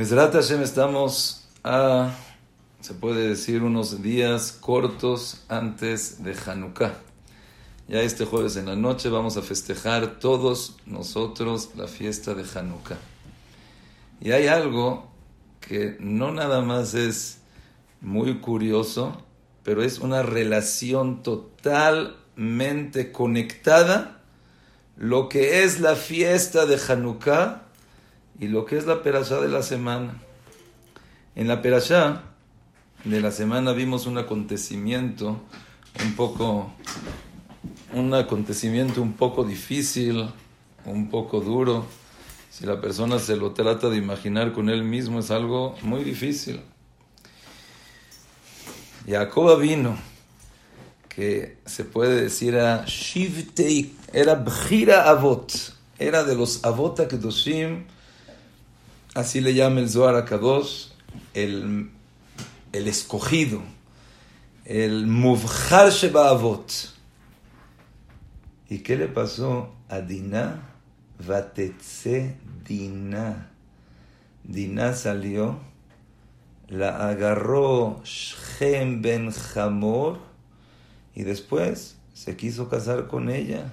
Mesrat 0.00 0.32
Hashem 0.32 0.62
estamos 0.62 1.44
a, 1.62 2.14
se 2.80 2.94
puede 2.94 3.28
decir, 3.28 3.62
unos 3.62 4.00
días 4.00 4.50
cortos 4.50 5.44
antes 5.46 6.24
de 6.24 6.34
Hanukkah. 6.34 6.94
Ya 7.86 8.00
este 8.00 8.24
jueves 8.24 8.56
en 8.56 8.64
la 8.64 8.76
noche 8.76 9.10
vamos 9.10 9.36
a 9.36 9.42
festejar 9.42 10.18
todos 10.18 10.76
nosotros 10.86 11.72
la 11.76 11.86
fiesta 11.86 12.32
de 12.32 12.46
Hanukkah. 12.48 12.96
Y 14.22 14.30
hay 14.30 14.46
algo 14.46 15.06
que 15.60 15.98
no 16.00 16.32
nada 16.32 16.62
más 16.62 16.94
es 16.94 17.40
muy 18.00 18.38
curioso, 18.38 19.22
pero 19.64 19.82
es 19.82 19.98
una 19.98 20.22
relación 20.22 21.22
totalmente 21.22 23.12
conectada 23.12 24.22
lo 24.96 25.28
que 25.28 25.62
es 25.62 25.78
la 25.78 25.94
fiesta 25.94 26.64
de 26.64 26.80
Hanukkah 26.88 27.66
y 28.40 28.48
lo 28.48 28.64
que 28.64 28.78
es 28.78 28.86
la 28.86 29.02
perashá 29.02 29.40
de 29.40 29.48
la 29.48 29.62
semana. 29.62 30.14
En 31.36 31.46
la 31.46 31.60
perashá 31.60 32.22
de 33.04 33.20
la 33.20 33.30
semana 33.30 33.72
vimos 33.72 34.06
un 34.06 34.16
acontecimiento 34.18 35.40
un 36.02 36.16
poco 36.16 36.72
un 37.92 38.14
acontecimiento 38.14 39.02
un 39.02 39.12
poco 39.12 39.44
difícil, 39.44 40.30
un 40.86 41.10
poco 41.10 41.40
duro. 41.40 41.84
Si 42.50 42.64
la 42.64 42.80
persona 42.80 43.18
se 43.18 43.36
lo 43.36 43.52
trata 43.52 43.90
de 43.90 43.98
imaginar 43.98 44.52
con 44.52 44.70
él 44.70 44.84
mismo 44.84 45.20
es 45.20 45.30
algo 45.30 45.76
muy 45.82 46.02
difícil. 46.02 46.62
Jacob 49.06 49.60
vino, 49.60 49.98
que 51.08 51.58
se 51.66 51.84
puede 51.84 52.22
decir 52.22 52.56
a 52.56 52.84
Shivtei, 52.86 53.94
era 54.12 54.34
Bjira 54.34 55.10
Avot, 55.10 55.74
era 55.98 56.24
de 56.24 56.34
los 56.34 56.64
Avot 56.64 57.08
Kedoshim, 57.08 57.84
así 59.14 59.40
le 59.40 59.54
llama 59.54 59.80
el 59.80 59.88
Zohar 59.88 60.14
Akadosh, 60.16 60.88
el, 61.34 61.90
el 62.72 62.88
escogido, 62.88 63.62
el 64.64 65.06
Muvhar 65.06 65.90
Sheba 65.90 66.30
Avot. 66.30 66.72
¿Y 68.68 68.78
qué 68.78 68.96
le 68.96 69.08
pasó 69.08 69.74
a 69.88 70.00
Dinah? 70.00 70.68
Vatetze 71.26 72.36
Dinah. 72.66 73.50
Dinah 74.44 74.94
salió, 74.94 75.58
la 76.68 77.08
agarró 77.08 78.00
Shem 78.04 79.02
ben 79.02 79.30
Hamor 79.54 80.18
y 81.14 81.24
después 81.24 81.96
se 82.14 82.36
quiso 82.36 82.68
casar 82.68 83.08
con 83.08 83.28
ella. 83.28 83.72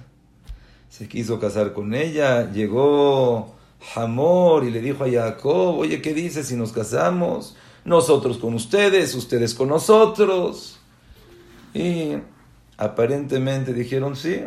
Se 0.90 1.08
quiso 1.08 1.38
casar 1.38 1.74
con 1.74 1.94
ella, 1.94 2.50
llegó 2.50 3.57
Hamor 3.94 4.64
y 4.64 4.70
le 4.70 4.80
dijo 4.80 5.04
a 5.04 5.10
Jacob, 5.10 5.78
oye, 5.78 6.02
¿qué 6.02 6.14
dices 6.14 6.48
si 6.48 6.56
nos 6.56 6.72
casamos? 6.72 7.56
Nosotros 7.84 8.38
con 8.38 8.54
ustedes, 8.54 9.14
ustedes 9.14 9.54
con 9.54 9.68
nosotros. 9.68 10.78
Y 11.74 12.16
aparentemente 12.76 13.72
dijeron, 13.72 14.16
sí, 14.16 14.42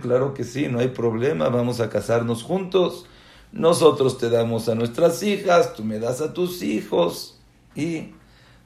claro 0.00 0.34
que 0.34 0.44
sí, 0.44 0.68
no 0.68 0.78
hay 0.80 0.88
problema, 0.88 1.48
vamos 1.48 1.80
a 1.80 1.88
casarnos 1.88 2.42
juntos. 2.42 3.06
Nosotros 3.52 4.18
te 4.18 4.30
damos 4.30 4.68
a 4.68 4.74
nuestras 4.74 5.22
hijas, 5.22 5.74
tú 5.74 5.84
me 5.84 5.98
das 5.98 6.20
a 6.20 6.32
tus 6.32 6.62
hijos. 6.62 7.38
Y 7.76 8.10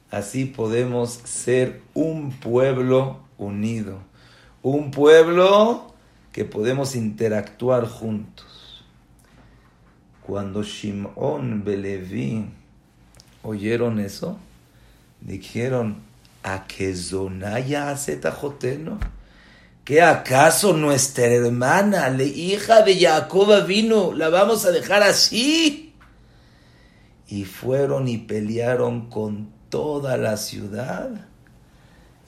así 0.09 0.45
podemos 0.45 1.19
ser 1.23 1.81
un 1.93 2.31
pueblo 2.31 3.19
unido. 3.37 3.99
Un 4.63 4.89
pueblo 4.91 5.93
que 6.31 6.43
podemos 6.43 6.95
interactuar 6.95 7.87
juntos. 7.87 8.48
Cuando 10.29 10.61
Shimon 10.61 11.63
Belevi 11.63 12.45
oyeron 13.41 13.99
eso, 13.99 14.37
dijeron, 15.21 16.03
¿a 16.43 16.67
qué 16.67 16.95
zonaya 16.95 17.89
hace 17.89 18.15
tajoteno? 18.15 18.99
¿Qué 19.83 20.03
acaso 20.03 20.73
nuestra 20.73 21.25
hermana, 21.25 22.09
la 22.09 22.21
hija 22.21 22.83
de 22.83 22.99
Jacob 22.99 23.65
vino, 23.65 24.13
la 24.13 24.29
vamos 24.29 24.67
a 24.67 24.71
dejar 24.71 25.01
así? 25.01 25.95
Y 27.27 27.45
fueron 27.45 28.07
y 28.07 28.19
pelearon 28.19 29.09
con 29.09 29.49
toda 29.69 30.15
la 30.15 30.37
ciudad 30.37 31.09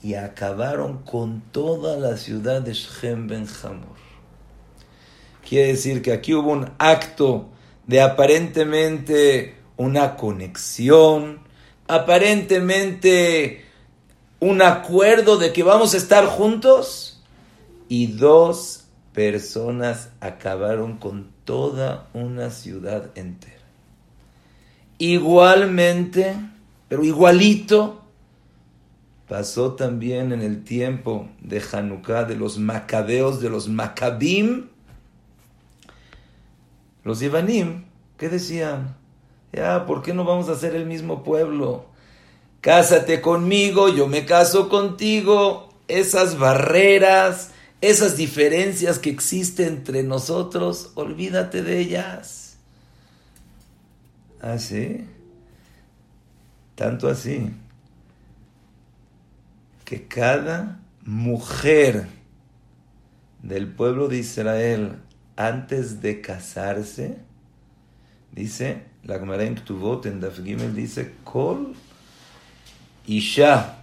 y 0.02 0.14
acabaron 0.14 1.04
con 1.04 1.40
toda 1.52 1.96
la 1.98 2.16
ciudad 2.16 2.62
de 2.62 2.74
Shem 2.74 3.28
Ben 3.28 3.46
Hamor. 3.62 4.02
Quiere 5.48 5.68
decir 5.68 6.02
que 6.02 6.10
aquí 6.10 6.34
hubo 6.34 6.50
un 6.50 6.68
acto 6.78 7.51
de 7.92 8.00
aparentemente 8.00 9.54
una 9.76 10.16
conexión, 10.16 11.40
aparentemente 11.86 13.66
un 14.40 14.62
acuerdo 14.62 15.36
de 15.36 15.52
que 15.52 15.62
vamos 15.62 15.92
a 15.92 15.98
estar 15.98 16.24
juntos 16.24 17.22
y 17.88 18.06
dos 18.06 18.84
personas 19.12 20.08
acabaron 20.20 20.96
con 20.96 21.32
toda 21.44 22.08
una 22.14 22.48
ciudad 22.48 23.10
entera. 23.14 23.60
Igualmente, 24.96 26.34
pero 26.88 27.04
igualito, 27.04 28.00
pasó 29.28 29.74
también 29.74 30.32
en 30.32 30.40
el 30.40 30.64
tiempo 30.64 31.28
de 31.42 31.62
Hanukkah, 31.70 32.24
de 32.24 32.36
los 32.36 32.56
macabeos, 32.56 33.42
de 33.42 33.50
los 33.50 33.68
macabim. 33.68 34.70
Los 37.04 37.22
Ivanim, 37.22 37.84
¿qué 38.16 38.28
decían? 38.28 38.96
Ya, 39.52 39.86
¿por 39.86 40.02
qué 40.02 40.14
no 40.14 40.24
vamos 40.24 40.48
a 40.48 40.56
ser 40.56 40.74
el 40.74 40.86
mismo 40.86 41.22
pueblo? 41.22 41.86
Cásate 42.60 43.20
conmigo, 43.20 43.88
yo 43.88 44.06
me 44.06 44.24
caso 44.24 44.68
contigo. 44.68 45.68
Esas 45.88 46.38
barreras, 46.38 47.50
esas 47.80 48.16
diferencias 48.16 48.98
que 48.98 49.10
existen 49.10 49.68
entre 49.68 50.04
nosotros, 50.04 50.92
olvídate 50.94 51.62
de 51.62 51.80
ellas. 51.80 52.56
Así, 54.40 54.98
¿Ah, 55.00 55.06
tanto 56.76 57.08
así, 57.08 57.50
que 59.84 60.06
cada 60.06 60.80
mujer 61.04 62.06
del 63.42 63.66
pueblo 63.68 64.08
de 64.08 64.18
Israel, 64.18 65.01
antes 65.36 66.00
de 66.02 66.20
casarse, 66.20 67.18
dice, 68.32 68.82
la 69.04 69.18
Gemara 69.18 69.44
en 69.44 69.56
Ktuvot, 69.56 70.06
en 70.06 70.20
Daf 70.20 70.38
dice, 70.38 71.14
Kol 71.24 71.74
Isha 73.06 73.82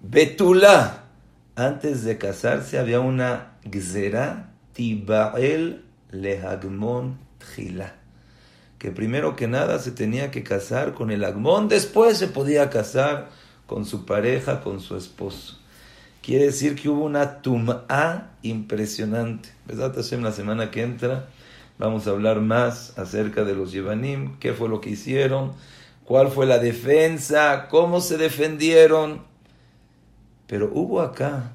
Betula 0.00 1.04
antes 1.56 2.04
de 2.04 2.18
casarse 2.18 2.78
había 2.78 3.00
una 3.00 3.54
gzera 3.64 4.50
tibael 4.72 5.84
lehagmon 6.10 7.18
tjila. 7.38 7.94
Que 8.78 8.92
primero 8.92 9.34
que 9.36 9.48
nada 9.48 9.78
se 9.78 9.90
tenía 9.90 10.30
que 10.30 10.44
casar 10.44 10.92
con 10.92 11.10
el 11.10 11.24
agmón, 11.24 11.68
después 11.68 12.18
se 12.18 12.28
podía 12.28 12.68
casar 12.68 13.30
con 13.66 13.86
su 13.86 14.04
pareja, 14.04 14.60
con 14.60 14.80
su 14.80 14.96
esposo. 14.96 15.58
Quiere 16.26 16.46
decir 16.46 16.74
que 16.74 16.88
hubo 16.88 17.04
una 17.04 17.40
tum'a 17.40 18.32
impresionante. 18.42 19.48
la 19.68 20.32
semana 20.32 20.72
que 20.72 20.82
entra 20.82 21.28
vamos 21.78 22.08
a 22.08 22.10
hablar 22.10 22.40
más 22.40 22.98
acerca 22.98 23.44
de 23.44 23.54
los 23.54 23.70
Yevanim, 23.70 24.36
qué 24.40 24.52
fue 24.52 24.68
lo 24.68 24.80
que 24.80 24.90
hicieron, 24.90 25.52
cuál 26.04 26.32
fue 26.32 26.46
la 26.46 26.58
defensa, 26.58 27.68
cómo 27.70 28.00
se 28.00 28.16
defendieron. 28.16 29.22
Pero 30.48 30.68
hubo 30.74 31.00
acá 31.00 31.52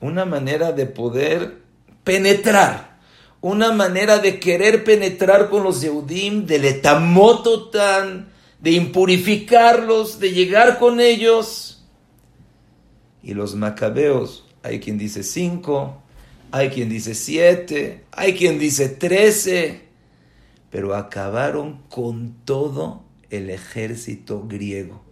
una 0.00 0.24
manera 0.24 0.72
de 0.72 0.86
poder 0.86 1.58
penetrar, 2.02 2.96
una 3.42 3.72
manera 3.72 4.20
de 4.20 4.40
querer 4.40 4.84
penetrar 4.84 5.50
con 5.50 5.64
los 5.64 5.82
Yehudim, 5.82 6.46
del 6.46 6.64
etamoto 6.64 7.68
tan, 7.68 8.30
de 8.58 8.70
impurificarlos, 8.70 10.18
de 10.18 10.32
llegar 10.32 10.78
con 10.78 10.98
ellos. 10.98 11.81
Y 13.22 13.34
los 13.34 13.54
macabeos, 13.54 14.46
hay 14.62 14.80
quien 14.80 14.98
dice 14.98 15.22
cinco, 15.22 16.02
hay 16.50 16.70
quien 16.70 16.88
dice 16.88 17.14
siete, 17.14 18.04
hay 18.12 18.34
quien 18.34 18.58
dice 18.58 18.88
trece, 18.88 19.82
pero 20.70 20.94
acabaron 20.94 21.82
con 21.88 22.34
todo 22.44 23.04
el 23.30 23.50
ejército 23.50 24.46
griego. 24.46 25.02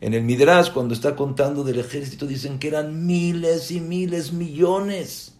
En 0.00 0.14
el 0.14 0.22
Midrash, 0.22 0.70
cuando 0.72 0.94
está 0.94 1.16
contando 1.16 1.64
del 1.64 1.78
ejército, 1.78 2.26
dicen 2.26 2.58
que 2.58 2.68
eran 2.68 3.06
miles 3.06 3.70
y 3.70 3.80
miles, 3.80 4.32
millones. 4.32 5.34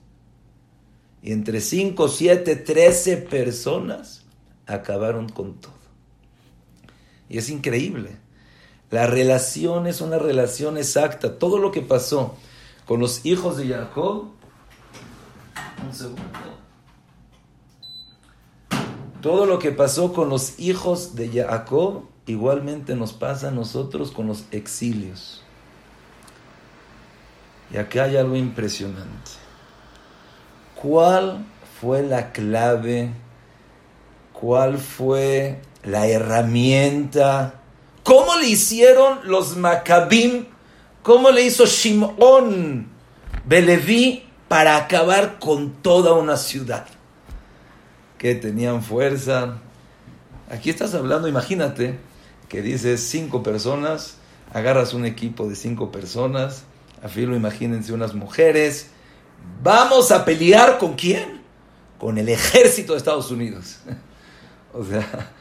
Y 1.23 1.33
entre 1.33 1.61
5, 1.61 2.09
7, 2.09 2.57
13 2.57 3.17
personas 3.19 4.25
acabaron 4.67 5.29
con 5.29 5.61
todo. 5.61 5.73
Y 7.29 7.39
es 7.39 7.51
increíble. 7.51 8.17
La 8.91 9.07
relación 9.07 9.87
es 9.87 10.01
una 10.01 10.19
relación 10.19 10.79
exacta. 10.79 11.39
Todo 11.39 11.59
lo 11.59 11.73
que 11.73 11.83
pasó 11.83 12.37
con 12.87 13.01
los 13.01 13.27
hijos 13.27 13.57
de 13.57 13.69
Jacob. 13.69 14.29
Un 15.85 15.95
segundo. 15.95 16.23
Todo 19.21 19.47
lo 19.47 19.59
que 19.59 19.73
pasó 19.73 20.13
con 20.13 20.29
los 20.29 20.61
hijos 20.61 21.17
de 21.17 21.43
Jacob, 21.43 22.05
igualmente 22.27 22.95
nos 22.95 23.13
pasa 23.13 23.49
a 23.49 23.51
nosotros 23.51 24.13
con 24.13 24.29
los 24.29 24.45
exilios. 24.53 25.43
Y 27.73 27.79
acá 27.79 28.05
hay 28.05 28.17
algo 28.17 28.37
impresionante. 28.37 29.33
¿Cuál 30.81 31.45
fue 31.81 32.03
la 32.03 32.31
clave? 32.31 33.11
¿Cuál 34.33 34.79
fue 34.79 35.61
la 35.83 36.07
herramienta? 36.07 37.56
¿Cómo 38.07 38.37
le 38.37 38.47
hicieron 38.47 39.19
los 39.25 39.57
Maccabim? 39.57 40.47
¿Cómo 41.03 41.33
le 41.33 41.43
hizo 41.43 41.67
Shimon 41.67 42.87
Beleví 43.45 44.23
para 44.47 44.77
acabar 44.77 45.41
con 45.41 45.73
toda 45.83 46.13
una 46.13 46.37
ciudad? 46.37 46.87
Que 48.17 48.37
tenían 48.37 48.85
fuerza. 48.85 49.59
Aquí 50.49 50.71
estás 50.71 50.95
hablando, 50.95 51.27
imagínate, 51.27 51.99
que 52.49 52.63
dices 52.63 53.01
cinco 53.01 53.43
personas, 53.43 54.19
agarras 54.55 54.95
un 54.95 55.05
equipo 55.05 55.49
de 55.49 55.57
cinco 55.57 55.91
personas, 55.91 56.63
afilo 57.03 57.35
imagínense 57.35 57.93
unas 57.93 58.15
mujeres, 58.15 58.91
vamos 59.65 60.13
a 60.13 60.25
pelear 60.25 60.79
con 60.79 60.95
quién? 60.95 61.43
Con 61.99 62.19
el 62.19 62.29
ejército 62.29 62.93
de 62.93 62.99
Estados 62.99 63.33
Unidos. 63.33 63.79
o 64.73 64.85
sea, 64.85 65.33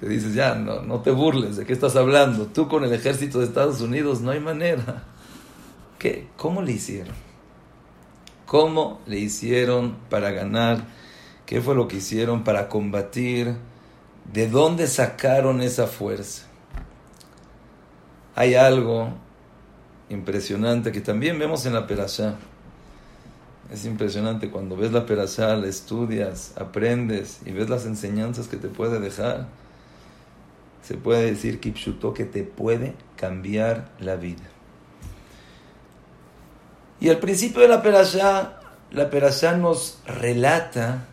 te 0.00 0.08
dices, 0.08 0.34
ya, 0.34 0.54
no, 0.54 0.82
no 0.82 1.00
te 1.00 1.10
burles, 1.10 1.56
¿de 1.56 1.64
qué 1.64 1.72
estás 1.72 1.96
hablando? 1.96 2.46
Tú 2.46 2.68
con 2.68 2.84
el 2.84 2.92
ejército 2.92 3.38
de 3.38 3.46
Estados 3.46 3.80
Unidos, 3.80 4.20
no 4.20 4.30
hay 4.30 4.40
manera. 4.40 5.04
¿Qué? 5.98 6.28
¿Cómo 6.36 6.62
le 6.62 6.72
hicieron? 6.72 7.14
¿Cómo 8.46 9.00
le 9.06 9.18
hicieron 9.18 9.96
para 10.10 10.30
ganar? 10.30 10.84
¿Qué 11.46 11.60
fue 11.60 11.74
lo 11.74 11.88
que 11.88 11.96
hicieron 11.96 12.44
para 12.44 12.68
combatir? 12.68 13.54
¿De 14.32 14.48
dónde 14.48 14.86
sacaron 14.86 15.60
esa 15.60 15.86
fuerza? 15.86 16.46
Hay 18.34 18.54
algo 18.54 19.12
impresionante 20.08 20.92
que 20.92 21.00
también 21.00 21.38
vemos 21.38 21.66
en 21.66 21.74
la 21.74 21.86
Perashá. 21.86 22.36
Es 23.72 23.84
impresionante 23.84 24.50
cuando 24.50 24.76
ves 24.76 24.92
la 24.92 25.06
Perashá, 25.06 25.56
la 25.56 25.68
estudias, 25.68 26.52
aprendes 26.56 27.40
y 27.46 27.52
ves 27.52 27.70
las 27.70 27.86
enseñanzas 27.86 28.48
que 28.48 28.56
te 28.56 28.68
puede 28.68 29.00
dejar. 29.00 29.48
Se 30.86 30.94
puede 30.94 31.30
decir, 31.30 31.60
Kipshuto, 31.60 32.12
que 32.12 32.26
te 32.26 32.42
puede 32.42 32.94
cambiar 33.16 33.90
la 34.00 34.16
vida. 34.16 34.44
Y 37.00 37.08
al 37.08 37.18
principio 37.18 37.62
de 37.62 37.68
la 37.68 37.82
Perashá, 37.82 38.60
la 38.90 39.08
Perashá 39.08 39.56
nos 39.56 40.00
relata 40.06 41.06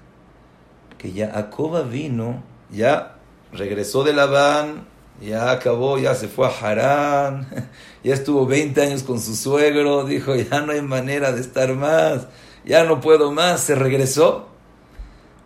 que 0.97 1.13
ya 1.13 1.31
Jacob 1.31 1.89
vino, 1.89 2.43
ya 2.69 3.15
regresó 3.53 4.03
de 4.03 4.13
Labán, 4.13 4.87
ya 5.21 5.51
acabó, 5.51 5.97
ya 5.97 6.15
se 6.15 6.27
fue 6.27 6.47
a 6.47 6.49
Harán, 6.49 7.47
ya 8.03 8.13
estuvo 8.13 8.45
20 8.45 8.81
años 8.81 9.03
con 9.03 9.21
su 9.21 9.35
suegro, 9.35 10.03
dijo, 10.03 10.35
ya 10.35 10.61
no 10.61 10.73
hay 10.73 10.81
manera 10.81 11.31
de 11.31 11.39
estar 11.39 11.73
más, 11.75 12.27
ya 12.65 12.83
no 12.83 12.99
puedo 12.99 13.31
más, 13.31 13.61
se 13.61 13.75
regresó. 13.75 14.49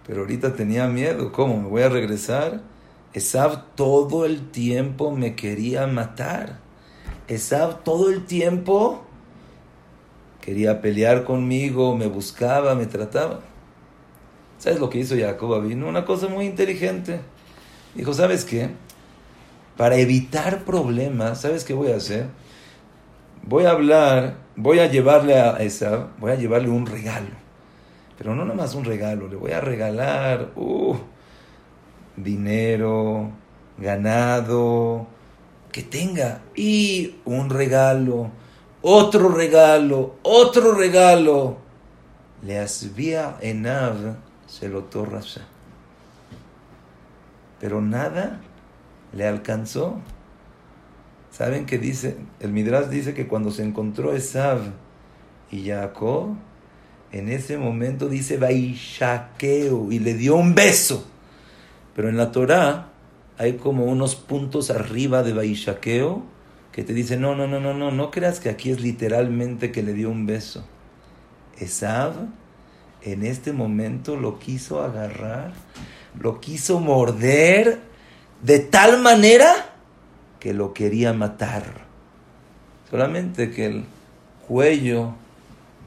Pero 0.07 0.21
ahorita 0.21 0.55
tenía 0.55 0.87
miedo, 0.87 1.31
¿cómo? 1.31 1.61
¿Me 1.61 1.67
voy 1.67 1.83
a 1.83 1.89
regresar? 1.89 2.61
Esab 3.15 3.73
todo 3.75 4.25
el 4.25 4.51
tiempo 4.51 5.11
me 5.11 5.35
quería 5.35 5.87
matar. 5.87 6.59
Esab 7.27 7.83
todo 7.83 8.11
el 8.11 8.25
tiempo 8.25 9.01
quería 10.41 10.79
pelear 10.79 11.23
conmigo, 11.23 11.97
me 11.97 12.05
buscaba, 12.05 12.75
me 12.75 12.85
trataba. 12.85 13.39
¿Sabes 14.59 14.79
lo 14.79 14.91
que 14.91 14.99
hizo 14.99 15.15
Jacob 15.17 15.63
Vino? 15.63 15.87
Una 15.87 16.05
cosa 16.05 16.27
muy 16.27 16.45
inteligente. 16.45 17.21
Dijo, 17.95 18.13
¿sabes 18.13 18.45
qué? 18.45 18.69
para 19.77 19.97
evitar 19.97 20.63
problemas, 20.63 21.41
¿sabes 21.41 21.63
qué 21.63 21.73
voy 21.73 21.91
a 21.91 21.97
hacer? 21.97 22.27
Voy 23.43 23.65
a 23.65 23.71
hablar, 23.71 24.37
voy 24.55 24.79
a 24.79 24.87
llevarle 24.87 25.39
a 25.39 25.57
esa, 25.57 26.09
voy 26.17 26.31
a 26.31 26.35
llevarle 26.35 26.69
un 26.69 26.85
regalo. 26.85 27.35
Pero 28.17 28.33
no 28.35 28.45
nada 28.45 28.55
más 28.55 28.73
un 28.75 28.85
regalo, 28.85 29.27
le 29.27 29.35
voy 29.35 29.51
a 29.51 29.61
regalar 29.61 30.51
uh, 30.55 30.95
dinero, 32.17 33.31
ganado, 33.77 35.07
que 35.71 35.83
tenga. 35.83 36.41
Y 36.55 37.15
un 37.25 37.49
regalo, 37.49 38.31
otro 38.81 39.29
regalo, 39.29 40.15
otro 40.23 40.73
regalo. 40.73 41.57
Le 42.43 42.59
asvía 42.59 43.37
enav 43.41 44.17
se 44.47 44.69
lo 44.69 44.83
torrasa. 44.83 45.41
Pero 47.59 47.81
nada 47.81 48.41
le 49.13 49.27
alcanzó. 49.27 49.99
¿Saben 51.31 51.65
qué 51.65 51.77
dice? 51.77 52.17
El 52.39 52.53
Midrash 52.53 52.87
dice 52.87 53.13
que 53.13 53.27
cuando 53.27 53.51
se 53.51 53.63
encontró 53.63 54.13
Esav 54.13 54.59
y 55.51 55.67
Jacob, 55.67 56.35
en 57.11 57.29
ese 57.29 57.57
momento 57.57 58.07
dice 58.07 58.37
Baishakeu 58.37 59.91
y 59.91 59.99
le 59.99 60.13
dio 60.13 60.35
un 60.35 60.55
beso. 60.55 61.05
Pero 61.95 62.09
en 62.09 62.17
la 62.17 62.31
Torah 62.31 62.89
hay 63.37 63.53
como 63.53 63.85
unos 63.85 64.15
puntos 64.15 64.69
arriba 64.69 65.23
de 65.23 65.33
Baishakeu 65.33 66.23
que 66.71 66.83
te 66.83 66.93
dicen, 66.93 67.21
no, 67.21 67.35
no, 67.35 67.47
no, 67.47 67.59
no, 67.59 67.73
no, 67.73 67.89
no 67.89 68.11
creas 68.11 68.41
que 68.41 68.49
aquí 68.49 68.69
es 68.69 68.81
literalmente 68.81 69.71
que 69.71 69.81
le 69.81 69.93
dio 69.93 70.09
un 70.09 70.25
beso. 70.25 70.65
Esav 71.57 72.13
en 73.01 73.23
este 73.23 73.53
momento 73.53 74.17
lo 74.17 74.39
quiso 74.39 74.83
agarrar, 74.83 75.53
lo 76.19 76.41
quiso 76.41 76.79
morder 76.79 77.79
de 78.41 78.59
tal 78.59 79.01
manera 79.01 79.53
que 80.39 80.53
lo 80.53 80.73
quería 80.73 81.13
matar. 81.13 81.63
Solamente 82.89 83.51
que 83.51 83.67
el 83.67 83.85
cuello 84.47 85.13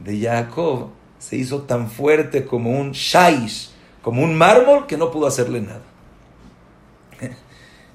de 0.00 0.20
Jacob 0.20 0.88
se 1.18 1.36
hizo 1.36 1.62
tan 1.62 1.90
fuerte 1.90 2.46
como 2.46 2.70
un 2.70 2.92
shaish, 2.92 3.70
como 4.00 4.22
un 4.22 4.34
mármol, 4.34 4.86
que 4.86 4.96
no 4.96 5.10
pudo 5.10 5.26
hacerle 5.26 5.60
nada. 5.60 5.82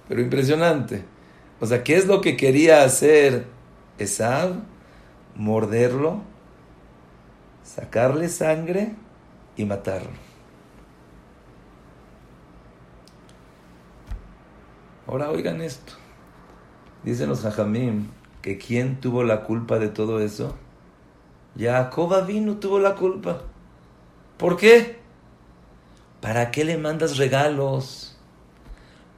Pero 0.07 0.21
impresionante. 0.21 1.05
O 1.59 1.65
sea, 1.65 1.83
¿qué 1.83 1.95
es 1.95 2.07
lo 2.07 2.21
que 2.21 2.35
quería 2.35 2.83
hacer 2.83 3.45
Esab? 3.97 4.55
Morderlo, 5.35 6.21
sacarle 7.63 8.29
sangre 8.29 8.93
y 9.55 9.65
matarlo. 9.65 10.11
Ahora 15.07 15.29
oigan 15.29 15.61
esto. 15.61 15.93
Dicen 17.03 17.29
los 17.29 17.45
hajamim 17.45 18.09
que 18.41 18.57
quién 18.57 18.99
tuvo 18.99 19.23
la 19.23 19.43
culpa 19.43 19.79
de 19.79 19.89
todo 19.89 20.19
eso. 20.19 20.55
Jacob 21.57 22.25
vino 22.25 22.57
tuvo 22.57 22.79
la 22.79 22.95
culpa. 22.95 23.41
¿Por 24.37 24.57
qué? 24.57 24.99
¿Para 26.21 26.51
qué 26.51 26.63
le 26.63 26.77
mandas 26.77 27.17
regalos? 27.17 28.12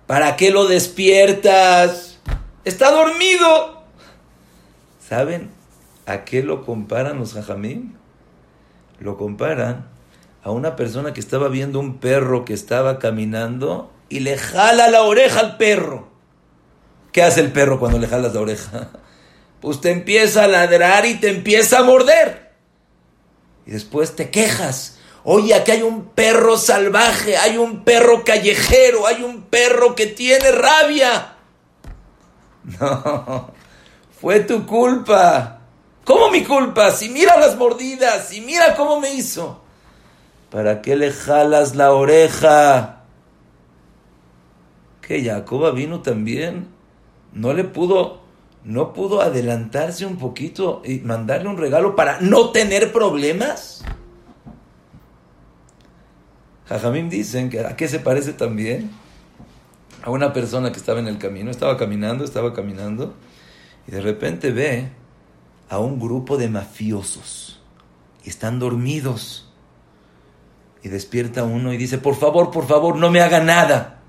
¿Para 0.07 0.35
qué 0.35 0.51
lo 0.51 0.67
despiertas? 0.67 2.19
Está 2.63 2.91
dormido. 2.91 3.83
¿Saben 5.07 5.49
a 6.05 6.25
qué 6.25 6.43
lo 6.43 6.65
comparan 6.65 7.19
los 7.19 7.35
hajamim? 7.35 7.93
Lo 8.99 9.17
comparan 9.17 9.87
a 10.43 10.51
una 10.51 10.75
persona 10.75 11.13
que 11.13 11.19
estaba 11.19 11.47
viendo 11.47 11.79
un 11.79 11.97
perro 11.97 12.45
que 12.45 12.53
estaba 12.53 12.99
caminando 12.99 13.91
y 14.09 14.19
le 14.19 14.37
jala 14.37 14.89
la 14.89 15.01
oreja 15.03 15.39
al 15.39 15.57
perro. 15.57 16.09
¿Qué 17.11 17.23
hace 17.23 17.41
el 17.41 17.51
perro 17.51 17.79
cuando 17.79 17.97
le 17.97 18.07
jalas 18.07 18.33
la 18.33 18.41
oreja? 18.41 18.89
Pues 19.61 19.81
te 19.81 19.89
empieza 19.89 20.43
a 20.43 20.47
ladrar 20.47 21.07
y 21.07 21.15
te 21.15 21.29
empieza 21.29 21.79
a 21.79 21.83
morder. 21.83 22.51
Y 23.65 23.71
después 23.71 24.15
te 24.15 24.29
quejas. 24.29 24.94
Oye, 25.25 25.53
aquí 25.53 25.71
hay 25.71 25.81
un 25.81 26.05
perro 26.05 26.55
salvaje, 26.57 27.35
hay 27.35 27.57
un 27.57 27.83
perro 27.83 28.23
callejero, 28.23 29.05
hay 29.07 29.23
un 29.23 29.41
perro 29.43 29.95
que 29.95 30.07
tiene 30.07 30.51
rabia. 30.51 31.33
No, 32.79 33.51
fue 34.19 34.39
tu 34.39 34.65
culpa. 34.65 35.59
¿Cómo 36.03 36.31
mi 36.31 36.43
culpa? 36.43 36.89
Si 36.89 37.09
mira 37.09 37.39
las 37.39 37.55
mordidas, 37.57 38.29
si 38.29 38.41
mira 38.41 38.75
cómo 38.75 38.99
me 38.99 39.13
hizo. 39.13 39.61
¿Para 40.49 40.81
qué 40.81 40.95
le 40.95 41.11
jalas 41.11 41.75
la 41.75 41.91
oreja? 41.91 42.95
que 45.07 45.23
Jacoba 45.23 45.71
vino 45.71 46.01
también, 46.01 46.67
no 47.33 47.53
le 47.53 47.63
pudo, 47.63 48.21
no 48.63 48.93
pudo 48.93 49.21
adelantarse 49.21 50.05
un 50.05 50.17
poquito 50.17 50.81
y 50.83 50.99
mandarle 50.99 51.49
un 51.49 51.57
regalo 51.57 51.95
para 51.95 52.19
no 52.21 52.51
tener 52.51 52.91
problemas. 52.91 53.83
Jajamim 56.67 57.09
dicen 57.09 57.49
que 57.49 57.59
a 57.59 57.75
qué 57.75 57.87
se 57.87 57.99
parece 57.99 58.33
también 58.33 58.91
a 60.03 60.09
una 60.09 60.33
persona 60.33 60.71
que 60.71 60.77
estaba 60.77 60.99
en 60.99 61.07
el 61.07 61.17
camino, 61.17 61.51
estaba 61.51 61.77
caminando, 61.77 62.23
estaba 62.23 62.53
caminando, 62.53 63.15
y 63.87 63.91
de 63.91 64.01
repente 64.01 64.51
ve 64.51 64.89
a 65.69 65.79
un 65.79 65.99
grupo 65.99 66.37
de 66.37 66.49
mafiosos 66.49 67.61
y 68.23 68.29
están 68.29 68.59
dormidos. 68.59 69.51
Y 70.83 70.89
despierta 70.89 71.43
uno 71.43 71.73
y 71.73 71.77
dice, 71.77 71.97
por 71.97 72.15
favor, 72.15 72.51
por 72.51 72.67
favor, 72.67 72.95
no 72.97 73.09
me 73.09 73.21
haga 73.21 73.39
nada. 73.39 74.01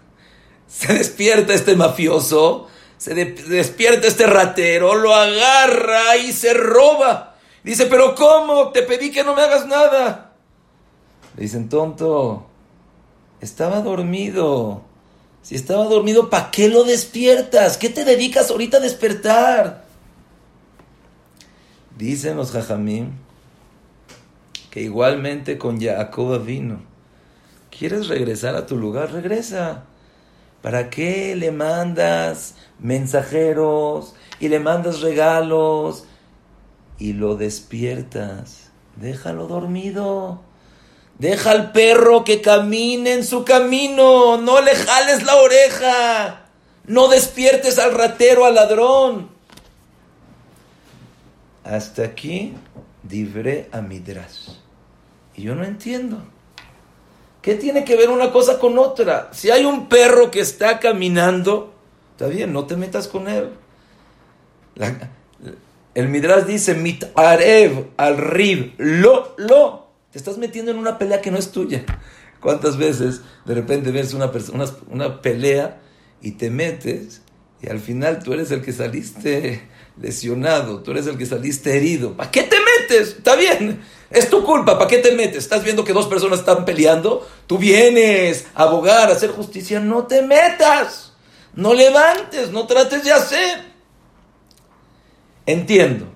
Se 0.66 0.92
despierta 0.92 1.54
este 1.54 1.74
mafioso, 1.74 2.68
se 2.96 3.14
despierta 3.14 4.06
este 4.06 4.26
ratero, 4.26 4.94
lo 4.94 5.14
agarra 5.14 6.18
y 6.18 6.32
se 6.32 6.52
roba. 6.52 7.38
Dice, 7.64 7.86
pero 7.86 8.14
¿cómo? 8.14 8.68
Te 8.72 8.82
pedí 8.82 9.10
que 9.10 9.24
no 9.24 9.34
me 9.34 9.40
hagas 9.40 9.66
nada. 9.66 10.29
Le 11.36 11.42
dicen, 11.42 11.68
tonto, 11.68 12.46
estaba 13.40 13.80
dormido. 13.80 14.82
Si 15.42 15.54
estaba 15.54 15.84
dormido, 15.84 16.28
¿para 16.28 16.50
qué 16.50 16.68
lo 16.68 16.84
despiertas? 16.84 17.78
¿Qué 17.78 17.88
te 17.88 18.04
dedicas 18.04 18.50
ahorita 18.50 18.76
a 18.76 18.80
despertar? 18.80 19.84
Dicen 21.96 22.36
los 22.36 22.50
jajamim 22.50 23.12
que 24.70 24.82
igualmente 24.82 25.58
con 25.58 25.80
Jacob 25.80 26.44
vino. 26.44 26.80
¿Quieres 27.76 28.08
regresar 28.08 28.54
a 28.54 28.66
tu 28.66 28.76
lugar? 28.76 29.12
Regresa. 29.12 29.84
¿Para 30.62 30.90
qué 30.90 31.34
le 31.36 31.50
mandas 31.50 32.54
mensajeros 32.78 34.14
y 34.38 34.48
le 34.48 34.60
mandas 34.60 35.00
regalos 35.00 36.04
y 36.98 37.14
lo 37.14 37.36
despiertas? 37.36 38.70
Déjalo 38.96 39.46
dormido. 39.46 40.42
Deja 41.20 41.50
al 41.50 41.70
perro 41.72 42.24
que 42.24 42.40
camine 42.40 43.12
en 43.12 43.24
su 43.24 43.44
camino. 43.44 44.38
No 44.38 44.62
le 44.62 44.74
jales 44.74 45.22
la 45.22 45.36
oreja. 45.36 46.46
No 46.86 47.08
despiertes 47.08 47.78
al 47.78 47.92
ratero, 47.92 48.46
al 48.46 48.54
ladrón. 48.54 49.28
Hasta 51.62 52.04
aquí, 52.04 52.54
divré 53.02 53.68
a 53.70 53.82
Midrash. 53.82 54.48
Y 55.36 55.42
yo 55.42 55.54
no 55.54 55.62
entiendo. 55.62 56.22
¿Qué 57.42 57.54
tiene 57.54 57.84
que 57.84 57.96
ver 57.96 58.08
una 58.08 58.32
cosa 58.32 58.58
con 58.58 58.78
otra? 58.78 59.28
Si 59.34 59.50
hay 59.50 59.66
un 59.66 59.90
perro 59.90 60.30
que 60.30 60.40
está 60.40 60.78
caminando, 60.78 61.74
está 62.12 62.28
bien, 62.28 62.50
no 62.50 62.64
te 62.64 62.76
metas 62.76 63.08
con 63.08 63.28
él. 63.28 63.50
el 65.94 66.08
Midrash 66.08 66.44
dice, 66.44 66.74
mitarev 66.74 67.90
al 67.98 68.16
rib, 68.16 68.72
lo, 68.78 69.34
lo. 69.36 69.89
Te 70.12 70.18
estás 70.18 70.38
metiendo 70.38 70.72
en 70.72 70.78
una 70.78 70.98
pelea 70.98 71.20
que 71.20 71.30
no 71.30 71.38
es 71.38 71.52
tuya. 71.52 71.84
¿Cuántas 72.40 72.76
veces 72.76 73.20
de 73.44 73.54
repente 73.54 73.92
ves 73.92 74.12
una, 74.12 74.30
una, 74.88 75.22
pelea 75.22 75.80
y 76.20 76.32
te 76.32 76.50
metes 76.50 77.22
y 77.62 77.68
al 77.68 77.78
final 77.78 78.22
tú 78.22 78.32
eres 78.32 78.50
el 78.50 78.62
que 78.62 78.72
saliste 78.72 79.68
lesionado, 80.00 80.82
tú 80.82 80.90
eres 80.92 81.06
el 81.06 81.16
que 81.16 81.26
saliste 81.26 81.76
herido? 81.76 82.16
¿Para 82.16 82.30
qué 82.30 82.42
te 82.42 82.56
metes? 82.58 83.10
Está 83.18 83.36
bien, 83.36 83.82
es 84.10 84.28
tu 84.30 84.42
culpa, 84.44 84.78
¿para 84.78 84.88
qué 84.88 84.98
te 84.98 85.14
metes? 85.14 85.44
Estás 85.44 85.62
viendo 85.62 85.84
que 85.84 85.92
dos 85.92 86.08
personas 86.08 86.40
están 86.40 86.64
peleando, 86.64 87.28
tú 87.46 87.58
vienes 87.58 88.46
a 88.54 88.64
abogar, 88.64 89.10
a 89.10 89.12
hacer 89.12 89.30
justicia, 89.30 89.78
no 89.78 90.06
te 90.06 90.22
metas, 90.22 91.12
no 91.54 91.74
levantes, 91.74 92.50
no 92.50 92.66
trates 92.66 93.04
de 93.04 93.12
hacer. 93.12 93.70
Entiendo, 95.46 96.06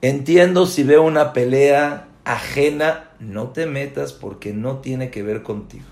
entiendo 0.00 0.66
si 0.66 0.82
veo 0.84 1.02
una 1.02 1.32
pelea 1.32 2.08
ajena, 2.24 3.07
no 3.20 3.48
te 3.48 3.66
metas 3.66 4.12
porque 4.12 4.52
no 4.52 4.78
tiene 4.78 5.10
que 5.10 5.22
ver 5.22 5.42
contigo. 5.42 5.86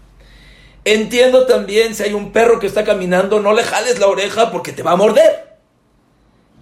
Entiendo 0.84 1.46
también 1.46 1.94
si 1.94 2.04
hay 2.04 2.14
un 2.14 2.30
perro 2.30 2.60
que 2.60 2.68
está 2.68 2.84
caminando, 2.84 3.40
no 3.40 3.52
le 3.52 3.64
jales 3.64 3.98
la 3.98 4.06
oreja 4.06 4.52
porque 4.52 4.72
te 4.72 4.84
va 4.84 4.92
a 4.92 4.96
morder. 4.96 5.58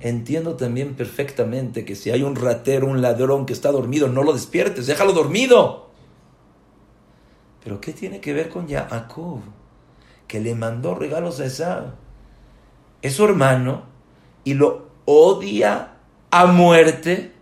Entiendo 0.00 0.56
también 0.56 0.94
perfectamente 0.94 1.84
que 1.84 1.94
si 1.94 2.10
hay 2.10 2.22
un 2.22 2.34
ratero, 2.34 2.86
un 2.86 3.02
ladrón 3.02 3.44
que 3.44 3.52
está 3.52 3.70
dormido, 3.70 4.08
no 4.08 4.22
lo 4.22 4.32
despiertes, 4.32 4.86
déjalo 4.86 5.12
dormido. 5.12 5.90
Pero 7.62 7.80
¿qué 7.80 7.92
tiene 7.92 8.20
que 8.20 8.32
ver 8.32 8.48
con 8.48 8.68
Jacob? 8.68 9.40
Que 10.26 10.40
le 10.40 10.54
mandó 10.54 10.94
regalos 10.94 11.40
a 11.40 11.46
Esau. 11.46 11.84
Es 13.02 13.14
su 13.14 13.24
hermano 13.24 13.84
y 14.42 14.54
lo 14.54 14.88
odia 15.04 15.96
a 16.30 16.46
muerte 16.46 17.33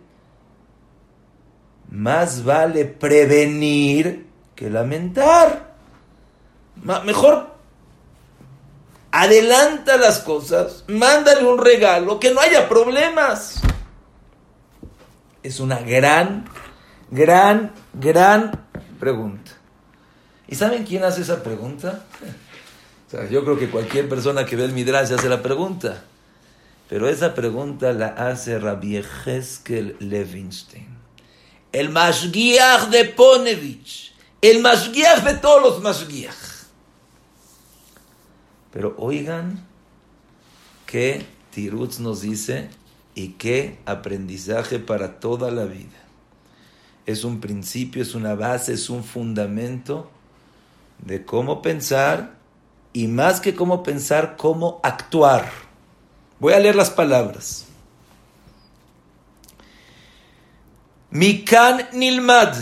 más 1.93 2.43
vale 2.43 2.85
prevenir 2.85 4.25
que 4.55 4.67
lamentar. 4.69 5.75
Mejor 7.05 7.53
adelanta 9.11 9.97
las 9.97 10.19
cosas, 10.19 10.85
mándale 10.87 11.45
un 11.45 11.59
regalo, 11.59 12.19
que 12.19 12.33
no 12.33 12.41
haya 12.41 12.67
problemas. 12.67 13.61
Es 15.43 15.59
una 15.59 15.79
gran, 15.79 16.45
gran, 17.11 17.71
gran 17.93 18.65
pregunta. 18.99 19.51
¿Y 20.47 20.55
saben 20.55 20.85
quién 20.85 21.03
hace 21.03 21.21
esa 21.21 21.43
pregunta? 21.43 22.05
yo 23.29 23.43
creo 23.43 23.59
que 23.59 23.69
cualquier 23.69 24.09
persona 24.09 24.43
que 24.43 24.55
ve 24.55 24.65
el 24.65 24.71
Midrash 24.71 25.13
hace 25.13 25.29
la 25.29 25.43
pregunta. 25.43 26.01
Pero 26.89 27.07
esa 27.07 27.35
pregunta 27.35 27.93
la 27.93 28.07
hace 28.07 28.57
Rabbi 28.57 29.03
Heskel 29.25 29.95
Levinstein 29.99 31.02
el 31.73 31.89
Mashgiach 31.89 32.89
de 32.89 33.03
Ponevich, 33.05 34.13
el 34.41 34.61
Mashgiach 34.61 35.23
de 35.23 35.33
todos 35.33 35.61
los 35.61 35.81
Mashgiach. 35.81 36.53
Pero 38.71 38.95
oigan 38.97 39.65
qué 40.85 41.25
Tirutz 41.51 41.99
nos 41.99 42.21
dice 42.21 42.69
y 43.15 43.29
qué 43.29 43.79
aprendizaje 43.85 44.79
para 44.79 45.19
toda 45.19 45.51
la 45.51 45.65
vida. 45.65 45.99
Es 47.05 47.23
un 47.23 47.41
principio, 47.41 48.01
es 48.01 48.15
una 48.15 48.35
base, 48.35 48.73
es 48.73 48.89
un 48.89 49.03
fundamento 49.03 50.09
de 50.99 51.25
cómo 51.25 51.61
pensar 51.61 52.35
y 52.93 53.07
más 53.07 53.41
que 53.41 53.55
cómo 53.55 53.83
pensar, 53.83 54.35
cómo 54.37 54.79
actuar. 54.83 55.51
Voy 56.39 56.53
a 56.53 56.59
leer 56.59 56.75
las 56.75 56.91
palabras. 56.91 57.65
מכאן 61.12 61.76
נלמד 61.92 62.52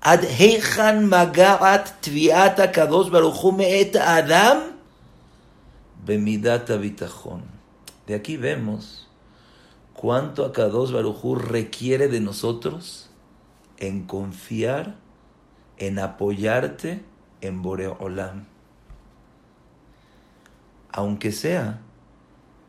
עד 0.00 0.24
היכן 0.24 1.06
מגעת 1.06 1.92
תביעת 2.00 2.58
הקדוש 2.58 3.08
ברוך 3.10 3.36
הוא 3.36 3.54
מאת 3.54 3.96
האדם 3.96 4.56
במידת 6.04 6.70
הביטחון. 6.70 7.40
De 8.06 8.14
aquí 8.14 8.36
vemos 8.36 9.08
cuánto 9.94 10.44
Akadosh 10.44 10.90
Barujú 10.90 11.36
requiere 11.36 12.08
de 12.08 12.20
nosotros 12.20 13.08
en 13.78 14.02
confiar, 14.06 14.96
en 15.78 16.00
apoyarte 16.00 17.02
en 17.40 17.62
Boreolam. 17.62 18.46
Aunque 20.90 21.30
sea, 21.30 21.80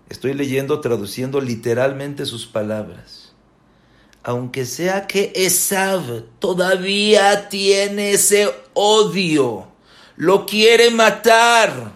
estoy 0.10 0.36
leyendo, 0.36 0.80
traduciendo 0.80 1.42
literalmente 1.42 2.28
sus 2.28 2.46
palabras 2.46 3.34
aunque 4.29 4.67
sea 4.67 5.07
que 5.07 5.33
Esav 5.35 6.25
todavía 6.39 7.49
tiene 7.49 8.11
ese 8.11 8.53
odio, 8.75 9.69
lo 10.17 10.45
quiere 10.45 10.91
matar. 10.91 11.93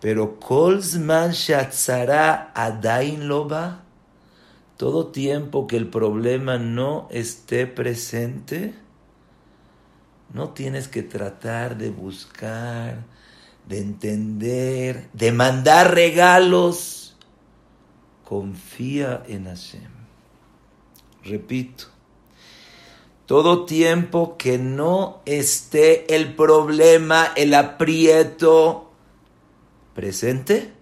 Pero 0.00 0.38
Kolzman 0.38 1.32
Shatzara 1.32 2.52
Adain 2.54 3.26
Loba, 3.26 3.82
todo 4.76 5.08
tiempo 5.08 5.66
que 5.66 5.76
el 5.76 5.88
problema 5.88 6.58
no 6.58 7.08
esté 7.10 7.66
presente, 7.66 8.72
no 10.32 10.50
tienes 10.50 10.86
que 10.86 11.02
tratar 11.02 11.76
de 11.76 11.90
buscar, 11.90 13.02
de 13.66 13.80
entender, 13.80 15.08
de 15.12 15.32
mandar 15.32 15.92
regalos. 15.92 17.16
Confía 18.22 19.24
en 19.26 19.46
Hashem. 19.46 19.91
Repito, 21.24 21.84
todo 23.26 23.64
tiempo 23.64 24.36
que 24.36 24.58
no 24.58 25.22
esté 25.24 26.14
el 26.14 26.34
problema, 26.34 27.32
el 27.36 27.54
aprieto 27.54 28.90
presente, 29.94 30.72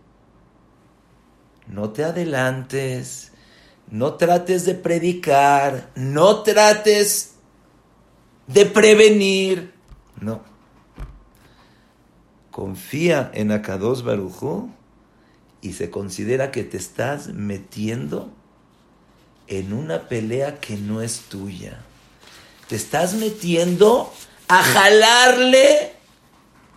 no 1.66 1.90
te 1.90 2.04
adelantes, 2.04 3.32
no 3.90 4.14
trates 4.14 4.64
de 4.64 4.74
predicar, 4.74 5.90
no 5.94 6.42
trates 6.42 7.34
de 8.46 8.66
prevenir, 8.66 9.74
no. 10.20 10.42
Confía 12.50 13.30
en 13.34 13.52
Akados 13.52 14.02
Barujú 14.02 14.70
y 15.60 15.74
se 15.74 15.90
considera 15.90 16.50
que 16.50 16.64
te 16.64 16.76
estás 16.76 17.28
metiendo 17.28 18.32
en 19.50 19.72
una 19.72 20.08
pelea 20.08 20.60
que 20.60 20.76
no 20.76 21.02
es 21.02 21.22
tuya. 21.28 21.80
Te 22.68 22.76
estás 22.76 23.14
metiendo 23.14 24.12
a 24.48 24.62
jalarle 24.62 25.92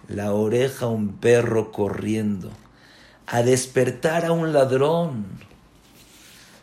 la 0.08 0.34
oreja 0.34 0.88
a 0.88 0.90
un 0.90 1.18
perro 1.18 1.72
corriendo, 1.72 2.52
a 3.28 3.44
despertar 3.44 4.26
a 4.26 4.32
un 4.32 4.52
ladrón. 4.52 5.26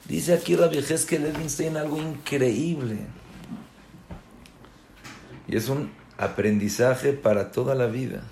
Dice 0.07 0.35
aquí 0.35 0.57
la 0.57 0.69
que 0.69 1.19
Levinstein 1.21 1.77
algo 1.77 1.97
increíble. 1.99 2.99
Y 5.47 5.57
es 5.57 5.69
un 5.69 5.93
aprendizaje 6.19 7.13
para 7.13 7.53
toda 7.53 7.77
la 7.77 7.87
vida. 7.87 8.25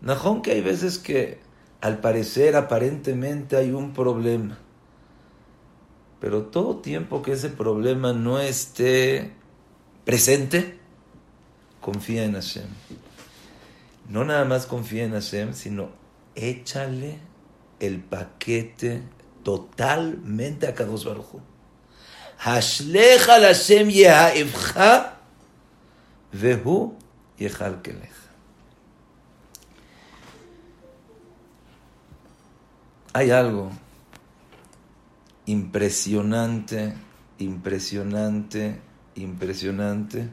Najón 0.00 0.40
que 0.40 0.52
hay 0.52 0.62
veces 0.62 0.98
que 0.98 1.40
al 1.82 1.98
parecer 1.98 2.56
aparentemente 2.56 3.56
hay 3.56 3.72
un 3.72 3.92
problema. 3.92 4.58
Pero 6.20 6.44
todo 6.44 6.76
tiempo 6.76 7.22
que 7.22 7.32
ese 7.32 7.50
problema 7.50 8.12
no 8.12 8.38
esté 8.38 9.32
presente, 10.04 10.78
confía 11.80 12.24
en 12.24 12.34
Hashem. 12.34 12.68
No 14.08 14.24
nada 14.24 14.44
más 14.44 14.66
confía 14.66 15.04
en 15.04 15.12
Hashem, 15.12 15.52
sino 15.52 15.90
échale 16.34 17.18
el 17.80 18.00
paquete 18.00 19.02
totalmente 19.42 20.66
a 20.66 20.74
Kadosh 20.74 21.04
Baruj 21.04 21.40
Hashlecha 22.38 23.40
Hashem 23.40 23.88
yeha'ivcha 23.88 25.14
vehu 26.32 26.96
Hay 33.12 33.30
algo 33.30 33.70
impresionante, 35.46 36.94
impresionante, 37.38 38.80
impresionante. 39.14 40.28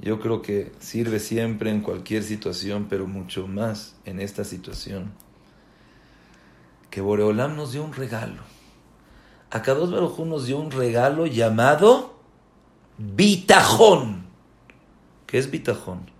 Yo 0.00 0.20
creo 0.20 0.42
que 0.42 0.72
sirve 0.80 1.20
siempre 1.20 1.70
en 1.70 1.80
cualquier 1.80 2.22
situación, 2.22 2.86
pero 2.88 3.06
mucho 3.06 3.46
más 3.46 3.96
en 4.04 4.20
esta 4.20 4.44
situación. 4.44 5.12
Que 6.90 7.00
Boreolam 7.00 7.56
nos 7.56 7.72
dio 7.72 7.84
un 7.84 7.92
regalo. 7.92 8.42
Akados 9.50 9.92
Baruj 9.92 10.20
nos 10.26 10.46
dio 10.46 10.58
un 10.58 10.70
regalo 10.70 11.26
llamado 11.26 12.18
Bitajón. 12.98 14.26
¿Qué 15.26 15.38
es 15.38 15.50
Bitajón? 15.50 16.10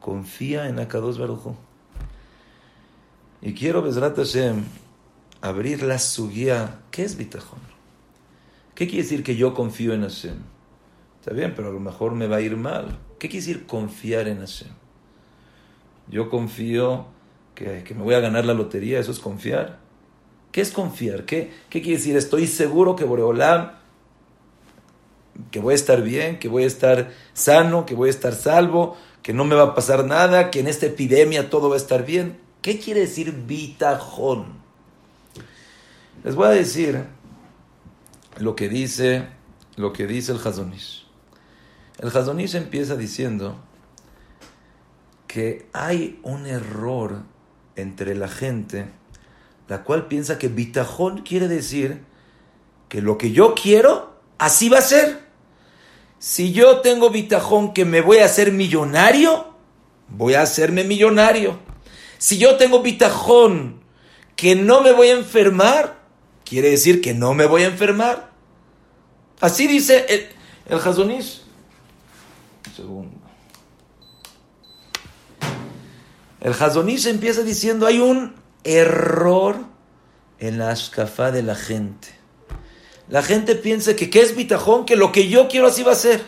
Confía 0.00 0.68
en 0.68 0.78
Akados 0.78 1.18
Baruj 1.18 1.54
y 3.44 3.52
quiero, 3.52 3.82
Besrat 3.82 4.16
Hashem, 4.16 4.64
abrir 5.44 5.82
la 5.82 5.98
suya. 5.98 6.80
¿Qué 6.90 7.04
es 7.04 7.18
bitajón? 7.18 7.60
¿Qué 8.74 8.86
quiere 8.86 9.02
decir 9.02 9.22
que 9.22 9.36
yo 9.36 9.52
confío 9.52 9.92
en 9.92 10.00
Hashem? 10.00 10.38
Está 11.20 11.34
bien, 11.34 11.52
pero 11.54 11.68
a 11.68 11.72
lo 11.72 11.80
mejor 11.80 12.14
me 12.14 12.26
va 12.26 12.36
a 12.36 12.40
ir 12.40 12.56
mal. 12.56 12.98
¿Qué 13.18 13.28
quiere 13.28 13.44
decir 13.46 13.66
confiar 13.66 14.26
en 14.26 14.38
Hashem? 14.38 14.70
Yo 16.08 16.30
confío 16.30 17.06
que, 17.54 17.84
me 17.94 18.02
voy 18.02 18.14
a 18.14 18.20
ganar 18.20 18.46
la 18.46 18.54
lotería, 18.54 18.98
eso 18.98 19.10
es 19.10 19.20
confiar. 19.20 19.80
¿Qué 20.50 20.62
es 20.62 20.70
confiar? 20.70 21.26
¿Qué, 21.26 21.52
¿Qué 21.68 21.82
quiere 21.82 21.98
decir? 21.98 22.16
Estoy 22.16 22.46
seguro 22.46 22.96
que 22.96 23.04
Boreolam, 23.04 23.72
que 25.50 25.60
voy 25.60 25.72
a 25.72 25.74
estar 25.74 26.02
bien, 26.02 26.38
que 26.38 26.48
voy 26.48 26.64
a 26.64 26.68
estar 26.68 27.12
sano, 27.34 27.84
que 27.84 27.94
voy 27.94 28.08
a 28.08 28.10
estar 28.10 28.34
salvo, 28.34 28.96
que 29.22 29.34
no 29.34 29.44
me 29.44 29.56
va 29.56 29.64
a 29.64 29.74
pasar 29.74 30.06
nada, 30.06 30.50
que 30.50 30.60
en 30.60 30.68
esta 30.68 30.86
epidemia 30.86 31.50
todo 31.50 31.68
va 31.68 31.74
a 31.74 31.78
estar 31.78 32.06
bien. 32.06 32.38
¿Qué 32.62 32.78
quiere 32.78 33.00
decir 33.00 33.32
bitajón? 33.46 34.63
Les 36.22 36.34
voy 36.34 36.46
a 36.46 36.50
decir 36.50 37.04
lo 38.38 38.54
que 38.56 38.68
dice, 38.68 39.26
lo 39.76 39.92
que 39.92 40.06
dice 40.06 40.32
el 40.32 40.38
Hazonish. 40.38 41.06
El 41.98 42.08
Hazonish 42.08 42.54
empieza 42.54 42.96
diciendo 42.96 43.56
que 45.26 45.66
hay 45.72 46.20
un 46.22 46.46
error 46.46 47.22
entre 47.76 48.14
la 48.14 48.28
gente, 48.28 48.86
la 49.68 49.82
cual 49.82 50.06
piensa 50.06 50.38
que 50.38 50.48
bitajón 50.48 51.22
quiere 51.22 51.48
decir 51.48 52.02
que 52.88 53.02
lo 53.02 53.18
que 53.18 53.32
yo 53.32 53.54
quiero, 53.54 54.14
así 54.38 54.68
va 54.68 54.78
a 54.78 54.82
ser. 54.82 55.24
Si 56.18 56.52
yo 56.52 56.80
tengo 56.80 57.10
bitajón 57.10 57.74
que 57.74 57.84
me 57.84 58.00
voy 58.00 58.18
a 58.18 58.26
hacer 58.26 58.52
millonario, 58.52 59.54
voy 60.08 60.34
a 60.34 60.42
hacerme 60.42 60.84
millonario. 60.84 61.58
Si 62.18 62.38
yo 62.38 62.56
tengo 62.56 62.82
bitajón 62.82 63.80
que 64.36 64.54
no 64.54 64.82
me 64.82 64.92
voy 64.92 65.08
a 65.08 65.18
enfermar, 65.18 66.03
quiere 66.44 66.70
decir 66.70 67.00
que 67.00 67.14
no 67.14 67.34
me 67.34 67.46
voy 67.46 67.62
a 67.62 67.66
enfermar. 67.66 68.32
Así 69.40 69.66
dice 69.66 70.06
el, 70.08 70.28
el. 70.66 70.76
Un 70.76 71.22
segundo. 72.74 73.24
El 76.40 76.52
Hazonish 76.52 77.06
empieza 77.06 77.42
diciendo, 77.42 77.86
hay 77.86 78.00
un 78.00 78.34
error 78.64 79.56
en 80.38 80.58
la 80.58 80.70
ashkafá 80.70 81.30
de 81.30 81.42
la 81.42 81.54
gente. 81.54 82.08
La 83.08 83.22
gente 83.22 83.54
piensa 83.54 83.96
que 83.96 84.10
qué 84.10 84.20
es 84.20 84.36
bitajón, 84.36 84.84
que 84.84 84.96
lo 84.96 85.10
que 85.10 85.28
yo 85.28 85.48
quiero 85.48 85.68
así 85.68 85.82
va 85.82 85.92
a 85.92 85.96
ser. 85.96 86.22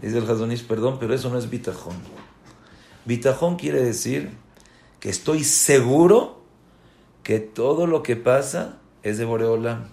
Dice 0.00 0.18
el 0.18 0.30
Hazonish, 0.30 0.64
perdón, 0.64 0.98
pero 1.00 1.12
eso 1.12 1.28
no 1.28 1.38
es 1.38 1.50
bitajón. 1.50 1.96
Bitajón 3.04 3.56
quiere 3.56 3.82
decir 3.82 4.30
que 5.00 5.08
estoy 5.08 5.42
seguro 5.42 6.35
que 7.26 7.40
todo 7.40 7.88
lo 7.88 8.04
que 8.04 8.14
pasa 8.14 8.78
es 9.02 9.18
de 9.18 9.24
Boreolam. 9.24 9.88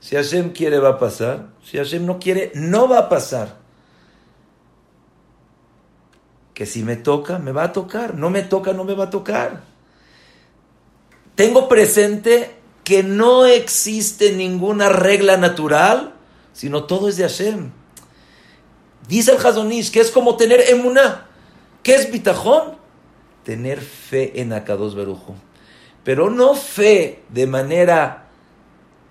Si 0.00 0.16
Hashem 0.16 0.50
quiere, 0.50 0.80
va 0.80 0.88
a 0.88 0.98
pasar. 0.98 1.50
Si 1.64 1.78
Hashem 1.78 2.04
no 2.04 2.18
quiere, 2.18 2.50
no 2.56 2.88
va 2.88 2.98
a 2.98 3.08
pasar. 3.08 3.56
Que 6.54 6.66
si 6.66 6.82
me 6.82 6.96
toca, 6.96 7.38
me 7.38 7.52
va 7.52 7.62
a 7.62 7.72
tocar. 7.72 8.16
No 8.16 8.30
me 8.30 8.42
toca, 8.42 8.72
no 8.72 8.82
me 8.82 8.94
va 8.94 9.04
a 9.04 9.10
tocar. 9.10 9.62
Tengo 11.36 11.68
presente 11.68 12.50
que 12.82 13.04
no 13.04 13.46
existe 13.46 14.32
ninguna 14.32 14.88
regla 14.88 15.36
natural, 15.36 16.14
sino 16.52 16.82
todo 16.82 17.08
es 17.08 17.16
de 17.16 17.28
Hashem. 17.28 17.70
Dice 19.06 19.30
el 19.30 19.46
Hazonish 19.46 19.92
que 19.92 20.00
es 20.00 20.10
como 20.10 20.36
tener 20.36 20.62
emuná. 20.68 21.28
¿Qué 21.84 21.94
es 21.94 22.10
bitajón? 22.10 22.76
Tener 23.44 23.80
fe 23.80 24.40
en 24.40 24.52
Akados 24.52 24.96
Berujo. 24.96 25.36
Pero 26.04 26.30
no 26.30 26.54
fe 26.54 27.22
de 27.28 27.46
manera 27.46 28.28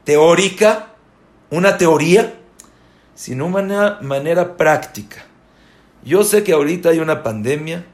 teórica, 0.03 0.93
una 1.49 1.77
teoría, 1.77 2.39
sino 3.15 3.45
una 3.45 3.99
manera 4.01 4.57
práctica. 4.57 5.25
Yo 6.03 6.23
sé 6.23 6.43
que 6.43 6.53
ahorita 6.53 6.89
hay 6.89 6.99
una 6.99 7.23
pandemia, 7.23 7.85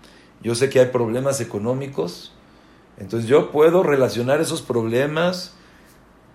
yo 0.41 0.55
sé 0.55 0.69
que 0.69 0.79
hay 0.79 0.87
problemas 0.87 1.41
económicos, 1.41 2.33
entonces 2.97 3.29
yo 3.29 3.51
puedo 3.51 3.83
relacionar 3.83 4.41
esos 4.41 4.61
problemas, 4.61 5.53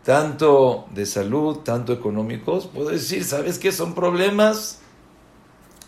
tanto 0.05 0.87
de 0.90 1.07
salud, 1.07 1.59
tanto 1.59 1.92
económicos, 1.92 2.66
puedo 2.66 2.90
decir, 2.90 3.25
¿sabes 3.25 3.59
qué? 3.59 3.72
Son 3.72 3.94
problemas 3.94 4.83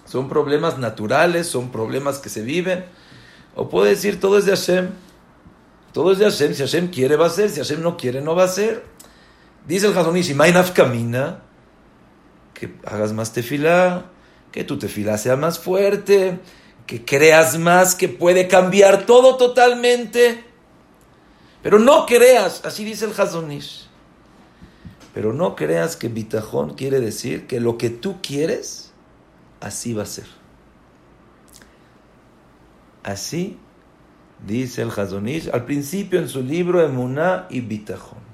son 0.07 0.29
problemas 0.29 0.79
naturales, 0.79 1.49
son 1.49 1.71
problemas 1.71 2.19
que 2.19 2.29
se 2.29 2.43
viven. 2.43 2.85
O 3.55 3.69
puede 3.69 3.91
decir, 3.91 4.21
todo 4.21 4.39
es 4.39 4.45
de 4.45 4.53
Hashem. 4.53 4.91
Todo 5.95 6.11
es 6.11 6.19
de 6.19 6.25
Hashem. 6.25 6.55
Si 6.55 6.63
Hashem 6.63 6.89
quiere, 6.89 7.15
va 7.15 7.27
a 7.27 7.31
ser. 7.31 7.49
Si 7.49 7.61
Hashem 7.61 7.81
no 7.81 7.97
quiere, 7.97 8.21
no 8.21 8.35
va 8.35 8.45
a 8.45 8.49
ser. 8.49 8.85
Dice 9.67 9.87
el 9.87 9.97
Hazonish, 9.97 10.35
Mainaf 10.35 10.73
camina, 10.73 11.43
que 12.53 12.75
hagas 12.85 13.13
más 13.13 13.33
tefilá, 13.33 14.11
que 14.51 14.65
tu 14.65 14.77
tefilá 14.77 15.17
sea 15.17 15.37
más 15.37 15.59
fuerte, 15.61 16.41
que 16.87 17.05
creas 17.05 17.59
más, 17.59 17.95
que 17.95 18.09
puede 18.09 18.49
cambiar 18.49 19.07
todo 19.07 19.37
totalmente. 19.37 20.45
Pero 21.63 21.79
no 21.79 22.07
creas, 22.07 22.63
así 22.65 22.85
dice 22.85 23.05
el 23.05 23.19
Hazonish. 23.19 23.89
Pero 25.15 25.33
no 25.33 25.55
creas 25.55 25.97
que 25.97 26.09
bitajón 26.09 26.75
quiere 26.75 26.99
decir 26.99 27.47
que 27.47 27.61
lo 27.61 27.79
que 27.79 27.89
tú 27.89 28.17
quieres 28.21 28.93
así 29.61 29.95
va 29.95 30.03
a 30.03 30.07
ser. 30.07 30.27
Así 33.05 33.59
dice 34.47 34.83
el 34.83 34.91
Hazonish 34.91 35.51
al 35.51 35.65
principio 35.65 36.19
en 36.19 36.29
su 36.29 36.43
libro 36.43 36.83
Emuná 36.83 37.47
y 37.51 37.61
Bitajón. 37.61 38.25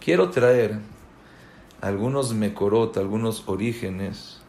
Quiero 0.00 0.30
traer 0.30 0.78
algunos 1.80 2.34
mekorot, 2.34 2.96
algunos 2.96 3.44
orígenes, 3.46 4.40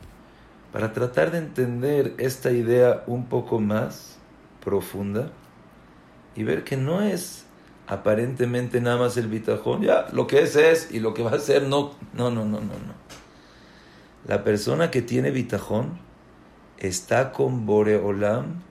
para 0.71 0.93
tratar 0.93 1.31
de 1.31 1.39
entender 1.39 2.15
esta 2.17 2.51
idea 2.51 3.03
un 3.07 3.25
poco 3.25 3.59
más 3.59 4.17
profunda 4.63 5.31
y 6.35 6.43
ver 6.43 6.63
que 6.63 6.77
no 6.77 7.01
es 7.01 7.45
aparentemente 7.87 8.81
nada 8.81 8.97
más 8.97 9.17
el 9.17 9.27
bitajón, 9.27 9.81
ya, 9.81 10.07
lo 10.13 10.27
que 10.27 10.43
es 10.43 10.55
es 10.55 10.91
y 10.91 10.99
lo 10.99 11.13
que 11.13 11.23
va 11.23 11.31
a 11.31 11.39
ser 11.39 11.63
no, 11.63 11.95
no, 12.13 12.29
no, 12.29 12.45
no, 12.45 12.59
no, 12.59 12.73
no. 12.73 12.99
La 14.27 14.43
persona 14.43 14.91
que 14.91 15.01
tiene 15.01 15.31
bitajón 15.31 15.97
está 16.77 17.31
con 17.31 17.65
Boreolam 17.65 18.61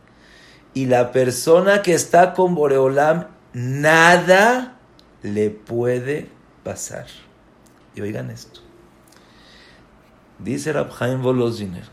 y 0.75 0.87
la 0.87 1.13
persona 1.13 1.83
que 1.83 1.95
está 1.95 2.35
con 2.35 2.55
Boreolam 2.55 3.27
nada 3.53 4.79
le 5.23 5.51
puede 5.51 6.29
pasar. 6.65 7.07
Y 7.95 8.01
oigan 8.01 8.31
esto. 8.31 8.61
Dice 10.39 10.73
Rabhaim 10.73 11.23
Voloziner, 11.23 11.85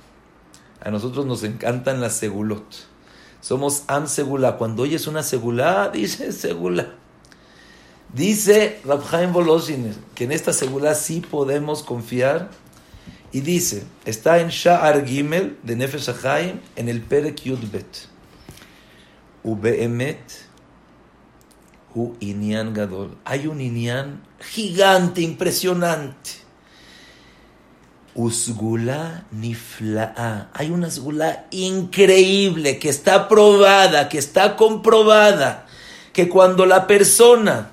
a 0.81 0.91
nosotros 0.91 1.25
nos 1.25 1.43
encantan 1.43 1.99
las 1.99 2.13
segulot. 2.13 2.65
Somos 3.41 3.83
am 3.87 4.07
segula. 4.07 4.57
Cuando 4.57 4.83
oyes 4.83 5.07
una 5.07 5.23
segula, 5.23 5.89
dice 5.93 6.31
segula. 6.31 6.93
Dice 8.13 8.79
Rabhaim 8.85 9.33
Voloziner 9.33 9.95
que 10.13 10.25
en 10.25 10.31
esta 10.31 10.53
segula 10.53 10.93
sí 10.93 11.21
podemos 11.21 11.81
confiar 11.81 12.49
Y 13.35 13.41
dice, 13.41 13.83
está 14.05 14.39
en 14.39 14.47
Sha'ar 14.47 15.05
Gimel 15.05 15.57
de 15.61 15.75
Nefesh 15.75 16.09
en 16.77 16.87
el 16.87 17.01
Perek 17.01 17.41
Yudbet. 17.43 18.07
Ubeemet 19.45 20.25
hu 21.93 22.17
inyan 22.19 22.73
gadol. 22.73 23.15
Hay 23.25 23.45
un 23.45 23.61
inyan 23.61 24.23
gigante, 24.39 25.21
impresionante. 25.21 26.31
Usgula 28.15 29.25
nifla'a. 29.31 30.49
Hay 30.51 30.71
una 30.71 30.87
usgula 30.87 31.45
increíble 31.51 32.79
que 32.79 32.89
está 32.89 33.27
probada, 33.27 34.09
que 34.09 34.17
está 34.17 34.55
comprobada, 34.55 35.67
que 36.11 36.27
cuando 36.27 36.65
la 36.65 36.87
persona 36.87 37.71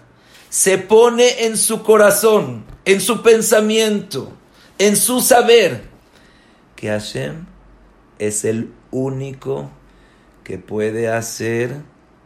se 0.50 0.76
pone 0.76 1.46
en 1.46 1.56
su 1.56 1.82
corazón, 1.82 2.64
en 2.84 3.00
su 3.00 3.22
pensamiento, 3.22 4.32
en 4.78 4.96
su 4.96 5.22
saber, 5.22 5.84
que 6.76 6.88
Hashem 6.88 7.46
es 8.18 8.44
el 8.44 8.72
único 8.90 9.70
que 10.44 10.58
puede 10.58 11.08
hacer 11.08 11.82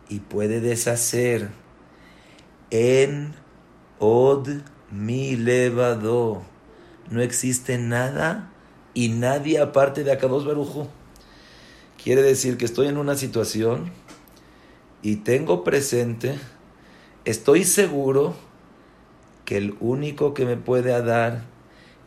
y 0.08 0.20
puede 0.20 0.60
deshacer 0.60 1.50
en 2.70 3.34
od 3.98 4.48
mi 4.90 5.36
levado. 5.36 6.42
No 7.10 7.20
existe 7.20 7.78
nada 7.78 8.50
y 8.94 9.08
nadie 9.10 9.60
aparte 9.60 10.04
de 10.04 10.12
Akados 10.12 10.44
Barujo. 10.46 10.88
Quiere 12.02 12.22
decir 12.22 12.56
que 12.56 12.64
estoy 12.64 12.88
en 12.88 12.98
una 12.98 13.16
situación 13.16 13.90
y 15.02 15.16
tengo 15.16 15.64
presente, 15.64 16.38
estoy 17.24 17.64
seguro 17.64 18.34
que 19.44 19.56
el 19.56 19.76
único 19.80 20.34
que 20.34 20.44
me 20.44 20.56
puede 20.56 20.90
dar, 21.02 21.44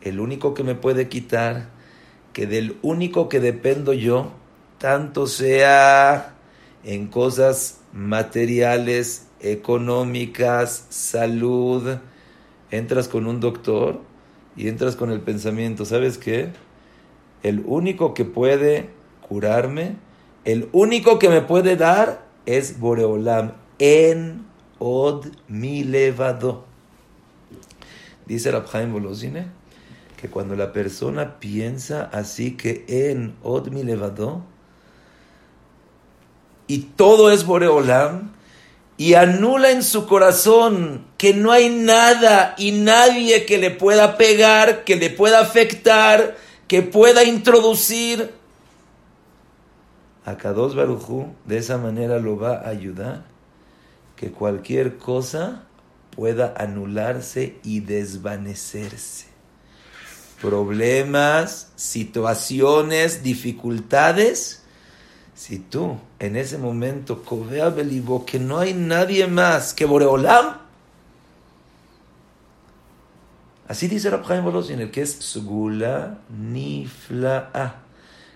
el 0.02 0.20
único 0.20 0.54
que 0.54 0.64
me 0.64 0.74
puede 0.74 1.08
quitar, 1.08 1.68
que 2.32 2.46
del 2.46 2.78
único 2.82 3.28
que 3.28 3.40
dependo 3.40 3.92
yo, 3.92 4.32
tanto 4.80 5.26
sea 5.26 6.32
en 6.84 7.08
cosas 7.08 7.80
materiales, 7.92 9.26
económicas, 9.40 10.86
salud, 10.88 11.98
entras 12.70 13.06
con 13.06 13.26
un 13.26 13.40
doctor 13.40 14.00
y 14.56 14.68
entras 14.68 14.96
con 14.96 15.10
el 15.10 15.20
pensamiento, 15.20 15.84
¿sabes 15.84 16.16
qué? 16.16 16.52
El 17.42 17.62
único 17.66 18.14
que 18.14 18.24
puede 18.24 18.88
curarme, 19.28 19.96
el 20.46 20.70
único 20.72 21.18
que 21.18 21.28
me 21.28 21.42
puede 21.42 21.76
dar 21.76 22.24
es 22.46 22.80
Boreolam, 22.80 23.52
en 23.78 24.46
od 24.78 25.26
mi 25.46 25.84
levado. 25.84 26.64
Dice 28.24 28.50
Rabhaim 28.50 28.94
Bolosine 28.94 29.46
que 30.18 30.28
cuando 30.28 30.56
la 30.56 30.72
persona 30.72 31.38
piensa 31.38 32.08
así 32.12 32.56
que 32.56 32.84
en 32.88 33.34
od 33.42 33.68
mi 33.68 33.82
levado, 33.82 34.42
y 36.70 36.78
todo 36.94 37.32
es 37.32 37.46
Boreolam, 37.46 38.30
y 38.96 39.14
anula 39.14 39.72
en 39.72 39.82
su 39.82 40.06
corazón 40.06 41.04
que 41.18 41.34
no 41.34 41.50
hay 41.50 41.68
nada 41.68 42.54
y 42.58 42.70
nadie 42.70 43.44
que 43.44 43.58
le 43.58 43.72
pueda 43.72 44.16
pegar, 44.16 44.84
que 44.84 44.94
le 44.94 45.10
pueda 45.10 45.40
afectar, 45.40 46.36
que 46.68 46.82
pueda 46.82 47.24
introducir. 47.24 48.34
A 50.24 50.36
Kadosh 50.36 50.76
Barujú 50.76 51.34
de 51.44 51.58
esa 51.58 51.76
manera 51.76 52.20
lo 52.20 52.38
va 52.38 52.58
a 52.58 52.68
ayudar 52.68 53.24
que 54.14 54.30
cualquier 54.30 54.96
cosa 54.96 55.64
pueda 56.14 56.54
anularse 56.56 57.56
y 57.64 57.80
desvanecerse. 57.80 59.26
Problemas, 60.40 61.72
situaciones, 61.74 63.24
dificultades, 63.24 64.59
si 65.40 65.58
tú 65.58 65.96
en 66.18 66.36
ese 66.36 66.58
momento 66.58 67.22
covea 67.22 67.70
belibo 67.70 68.26
que 68.26 68.38
no 68.38 68.58
hay 68.58 68.74
nadie 68.74 69.26
más 69.26 69.72
que 69.72 69.86
Boreolam, 69.86 70.58
así 73.66 73.88
dice 73.88 74.10
Rabjaim 74.10 74.46
en 74.68 74.80
el 74.80 74.90
que 74.90 75.00
es 75.00 75.12
Sgula 75.12 76.18
Nifla'a, 76.28 77.76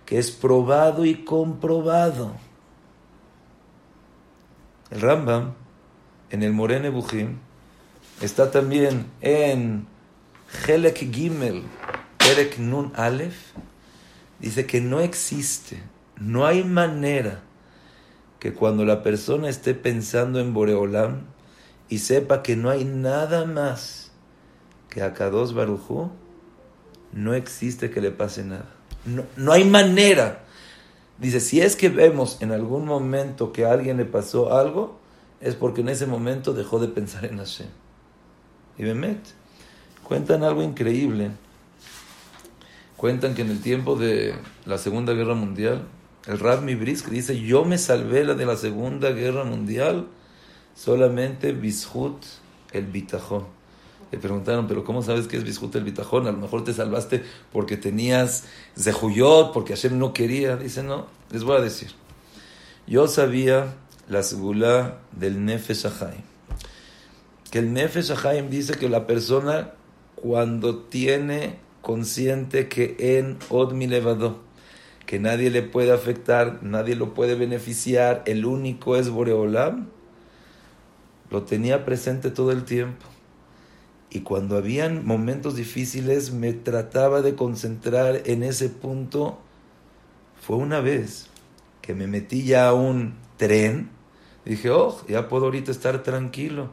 que 0.06 0.18
es 0.18 0.30
probado 0.30 1.04
y 1.04 1.26
comprobado. 1.26 2.36
El 4.90 5.02
Rambam, 5.02 5.52
en 6.30 6.42
el 6.42 6.54
Morene 6.54 6.88
Bujim, 6.88 7.36
está 8.22 8.50
también 8.50 9.04
en 9.20 9.86
Helek 10.66 11.12
Gimel, 11.12 11.64
Perek 12.16 12.58
Nun 12.58 12.94
Aleph, 12.96 13.52
dice 14.40 14.64
que 14.64 14.80
no 14.80 15.00
existe 15.00 15.82
no 16.18 16.46
hay 16.46 16.64
manera 16.64 17.40
que 18.38 18.52
cuando 18.52 18.84
la 18.84 19.02
persona 19.02 19.48
esté 19.48 19.74
pensando 19.74 20.38
en 20.38 20.52
Boreolam 20.52 21.22
y 21.88 21.98
sepa 21.98 22.42
que 22.42 22.56
no 22.56 22.70
hay 22.70 22.84
nada 22.84 23.46
más 23.46 24.12
que 24.90 25.02
a 25.02 25.14
Kados 25.14 25.54
Barujú, 25.54 26.10
no 27.12 27.34
existe 27.34 27.90
que 27.90 28.00
le 28.00 28.10
pase 28.10 28.44
nada. 28.44 28.68
No, 29.06 29.24
no, 29.36 29.52
hay 29.52 29.64
manera. 29.64 30.44
Dice, 31.18 31.40
si 31.40 31.60
es 31.60 31.76
que 31.76 31.88
vemos 31.88 32.38
en 32.40 32.52
algún 32.52 32.86
momento 32.86 33.52
que 33.52 33.64
a 33.64 33.72
alguien 33.72 33.96
le 33.96 34.04
pasó 34.04 34.56
algo, 34.56 34.98
es 35.40 35.54
porque 35.54 35.82
en 35.82 35.88
ese 35.88 36.06
momento 36.06 36.52
dejó 36.52 36.78
de 36.78 36.88
pensar 36.88 37.24
en 37.24 37.38
Hashem. 37.38 37.68
Y 38.78 38.84
Bemet, 38.84 39.20
cuentan 40.02 40.42
algo 40.42 40.62
increíble. 40.62 41.30
Cuentan 42.96 43.34
que 43.34 43.42
en 43.42 43.50
el 43.50 43.60
tiempo 43.60 43.96
de 43.96 44.34
la 44.64 44.78
Segunda 44.78 45.12
Guerra 45.12 45.34
Mundial, 45.34 45.82
el 46.26 46.38
Rab 46.38 46.62
Mibrisk 46.62 47.08
dice, 47.08 47.40
yo 47.40 47.64
me 47.64 47.78
salvé 47.78 48.24
la 48.24 48.34
de 48.34 48.46
la 48.46 48.56
Segunda 48.56 49.10
Guerra 49.10 49.44
Mundial 49.44 50.06
solamente 50.74 51.52
Bishut 51.52 52.24
el 52.72 52.86
Bitajón. 52.86 53.44
Le 54.10 54.18
preguntaron, 54.18 54.66
pero 54.66 54.84
¿cómo 54.84 55.02
sabes 55.02 55.26
que 55.26 55.36
es 55.36 55.44
Bishut 55.44 55.74
el 55.76 55.84
Bitajón? 55.84 56.26
A 56.26 56.32
lo 56.32 56.38
mejor 56.38 56.64
te 56.64 56.72
salvaste 56.72 57.22
porque 57.52 57.76
tenías 57.76 58.44
Zehuyot, 58.78 59.52
porque 59.52 59.74
Hashem 59.74 59.98
no 59.98 60.12
quería. 60.12 60.56
Dice, 60.56 60.82
no, 60.82 61.06
les 61.30 61.44
voy 61.44 61.56
a 61.56 61.60
decir. 61.60 61.90
Yo 62.86 63.08
sabía 63.08 63.74
la 64.08 64.22
segula 64.22 64.98
del 65.12 65.44
Nefesh 65.44 65.86
Haim. 65.86 66.22
Que 67.50 67.58
el 67.58 67.72
Nefesh 67.72 68.12
Haim 68.24 68.50
dice 68.50 68.74
que 68.74 68.88
la 68.88 69.06
persona 69.06 69.72
cuando 70.16 70.78
tiene 70.78 71.58
consciente 71.80 72.68
que 72.68 72.96
en 73.18 73.38
Od 73.50 73.72
mi 73.72 73.86
levado, 73.86 74.43
que 75.06 75.18
nadie 75.18 75.50
le 75.50 75.62
puede 75.62 75.92
afectar, 75.92 76.62
nadie 76.62 76.96
lo 76.96 77.14
puede 77.14 77.34
beneficiar, 77.34 78.22
el 78.26 78.46
único 78.46 78.96
es 78.96 79.10
Boreolam, 79.10 79.88
lo 81.30 81.42
tenía 81.42 81.84
presente 81.84 82.30
todo 82.30 82.52
el 82.52 82.64
tiempo. 82.64 83.04
Y 84.10 84.20
cuando 84.20 84.56
habían 84.56 85.04
momentos 85.04 85.56
difíciles 85.56 86.32
me 86.32 86.52
trataba 86.52 87.20
de 87.20 87.34
concentrar 87.34 88.22
en 88.26 88.44
ese 88.44 88.68
punto. 88.68 89.40
Fue 90.40 90.56
una 90.56 90.80
vez 90.80 91.26
que 91.82 91.94
me 91.94 92.06
metí 92.06 92.44
ya 92.44 92.68
a 92.68 92.74
un 92.74 93.14
tren, 93.36 93.90
dije, 94.44 94.70
oh, 94.70 95.04
ya 95.08 95.28
puedo 95.28 95.46
ahorita 95.46 95.72
estar 95.72 96.02
tranquilo. 96.02 96.70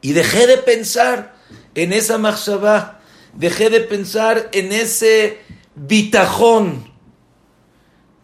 Y 0.00 0.12
dejé 0.12 0.46
de 0.46 0.58
pensar 0.58 1.34
en 1.74 1.92
esa 1.92 2.18
machshavá, 2.18 3.00
dejé 3.34 3.68
de 3.68 3.80
pensar 3.80 4.48
en 4.52 4.72
ese 4.72 5.38
bitajón 5.74 6.89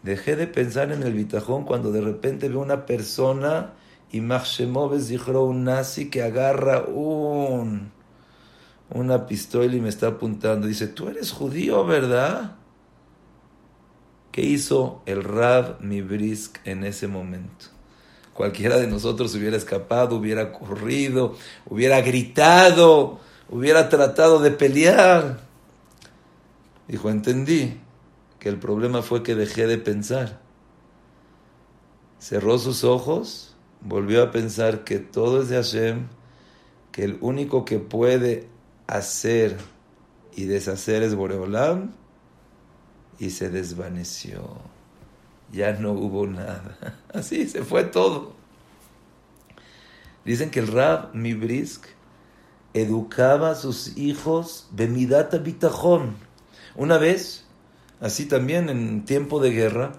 Dejé 0.07 0.37
de 0.37 0.47
pensar 0.47 0.93
en 0.93 1.03
el 1.03 1.15
bitajón 1.15 1.65
cuando 1.65 1.91
de 1.91 2.01
repente 2.01 2.49
veo 2.49 2.61
una 2.61 2.87
persona 2.87 3.73
y 4.13 4.21
Machshemoves 4.21 5.09
dijo 5.09 5.43
un 5.43 5.65
nazi 5.65 6.11
que 6.11 6.23
agarra 6.23 6.83
un, 6.83 7.91
una 8.91 9.27
pistola 9.27 9.75
y 9.75 9.81
me 9.81 9.89
está 9.89 10.07
apuntando. 10.07 10.69
Dice, 10.69 10.87
tú 10.87 11.09
eres 11.09 11.33
judío, 11.33 11.85
¿verdad? 11.85 12.55
¿Qué 14.31 14.43
hizo 14.43 15.03
el 15.07 15.25
Rab 15.25 15.81
Mibrisk 15.81 16.59
en 16.65 16.85
ese 16.85 17.09
momento? 17.09 17.67
Cualquiera 18.33 18.77
de 18.77 18.87
nosotros 18.87 19.35
hubiera 19.35 19.57
escapado, 19.57 20.15
hubiera 20.15 20.53
corrido, 20.53 21.35
hubiera 21.69 22.01
gritado, 22.01 23.19
hubiera 23.49 23.89
tratado 23.89 24.39
de 24.39 24.53
pelear. 24.53 25.41
Dijo, 26.87 27.11
entendí 27.11 27.81
que 28.47 28.51
el 28.51 28.61
problema 28.61 29.03
fue 29.03 29.25
que 29.25 29.35
dejé 29.35 29.67
de 29.67 29.77
pensar. 29.77 30.39
Cerró 32.21 32.61
sus 32.61 32.85
ojos, 32.85 33.57
volvió 33.81 34.23
a 34.23 34.31
pensar 34.31 34.85
que 34.85 35.01
todo 35.01 35.43
es 35.43 35.49
de 35.49 35.57
Hashem, 35.57 36.07
que 36.93 37.03
el 37.03 37.19
único 37.23 37.65
que 37.65 37.81
puede 37.81 38.47
hacer 38.87 39.57
y 40.37 40.45
deshacer 40.45 41.03
es 41.03 41.17
Boreolam, 41.17 41.91
y 43.19 43.31
se 43.31 43.51
desvaneció. 43.51 44.61
Ya 45.51 45.73
no 45.73 45.91
hubo 45.91 46.29
nada. 46.29 46.79
Así 47.13 47.49
se 47.49 47.65
fue 47.65 47.83
todo. 47.83 48.33
Dicen 50.25 50.53
que 50.53 50.61
el 50.61 50.69
Rab 50.69 51.13
Mibrisk 51.17 51.85
educaba 52.75 53.51
a 53.51 53.55
sus 53.57 53.97
hijos 53.97 54.69
de 54.71 54.87
Midata 54.87 55.39
Bitajón 55.39 56.15
Una 56.77 56.97
vez, 56.97 57.46
así 58.01 58.27
también 58.27 58.69
en 58.69 59.05
tiempo 59.05 59.41
de 59.41 59.51
guerra, 59.51 59.93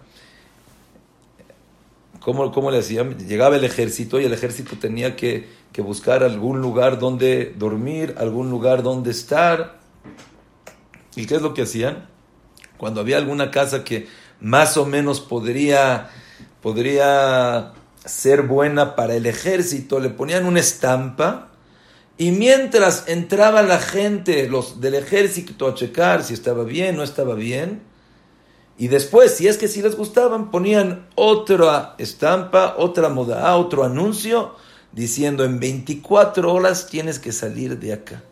¿cómo, 2.20 2.52
cómo 2.52 2.72
le 2.72 2.80
hacían? 2.80 3.18
Llegaba 3.18 3.56
el 3.56 3.64
ejército 3.64 4.20
y 4.20 4.26
el 4.26 4.34
ejército 4.34 4.78
tenía 4.78 5.16
que, 5.16 5.48
que 5.72 5.82
buscar 5.82 6.24
algún 6.24 6.62
lugar 6.62 7.00
donde 7.00 7.54
dormir, 7.58 8.16
algún 8.18 8.50
lugar 8.50 8.84
donde 8.84 9.12
estar. 9.12 9.80
¿Y 11.16 11.26
qué 11.26 11.36
es 11.36 11.42
lo 11.42 11.54
que 11.54 11.64
hacían? 11.64 12.08
Cuando 12.78 13.02
había 13.02 13.18
alguna 13.18 13.50
casa 13.52 13.84
que 13.84 14.08
más 14.40 14.78
o 14.78 14.86
menos 14.86 15.20
podría, 15.20 16.10
podría 16.62 17.74
ser 18.06 18.44
buena 18.44 18.96
para 18.96 19.16
el 19.16 19.26
ejército, 19.26 20.00
le 20.00 20.10
ponían 20.10 20.46
una 20.46 20.60
estampa 20.60 21.50
y 22.18 22.32
mientras 22.32 23.08
entraba 23.08 23.62
la 23.62 23.80
gente 23.80 24.48
los 24.50 24.82
del 24.82 24.96
ejército 24.96 25.68
a 25.68 25.76
checar 25.76 26.24
si 26.24 26.34
estaba 26.34 26.64
bien, 26.64 26.96
no 26.96 27.04
estaba 27.04 27.36
bien, 27.36 27.82
y 28.78 28.90
después, 28.90 29.34
si 29.34 29.48
es 29.48 29.58
que 29.58 29.68
si 29.68 29.82
les 29.82 29.96
gustaban, 29.96 30.52
ponían 30.52 31.08
otra 31.16 31.96
estampa, 31.98 32.76
otra 32.78 33.10
moda, 33.10 33.56
otro 33.56 33.84
anuncio, 33.84 34.56
diciendo 34.92 35.44
en 35.44 35.60
24 35.60 36.54
horas 36.54 36.88
tienes 36.88 37.18
que 37.18 37.32
salir 37.32 37.80
de 37.80 37.94
acá. 37.94 38.24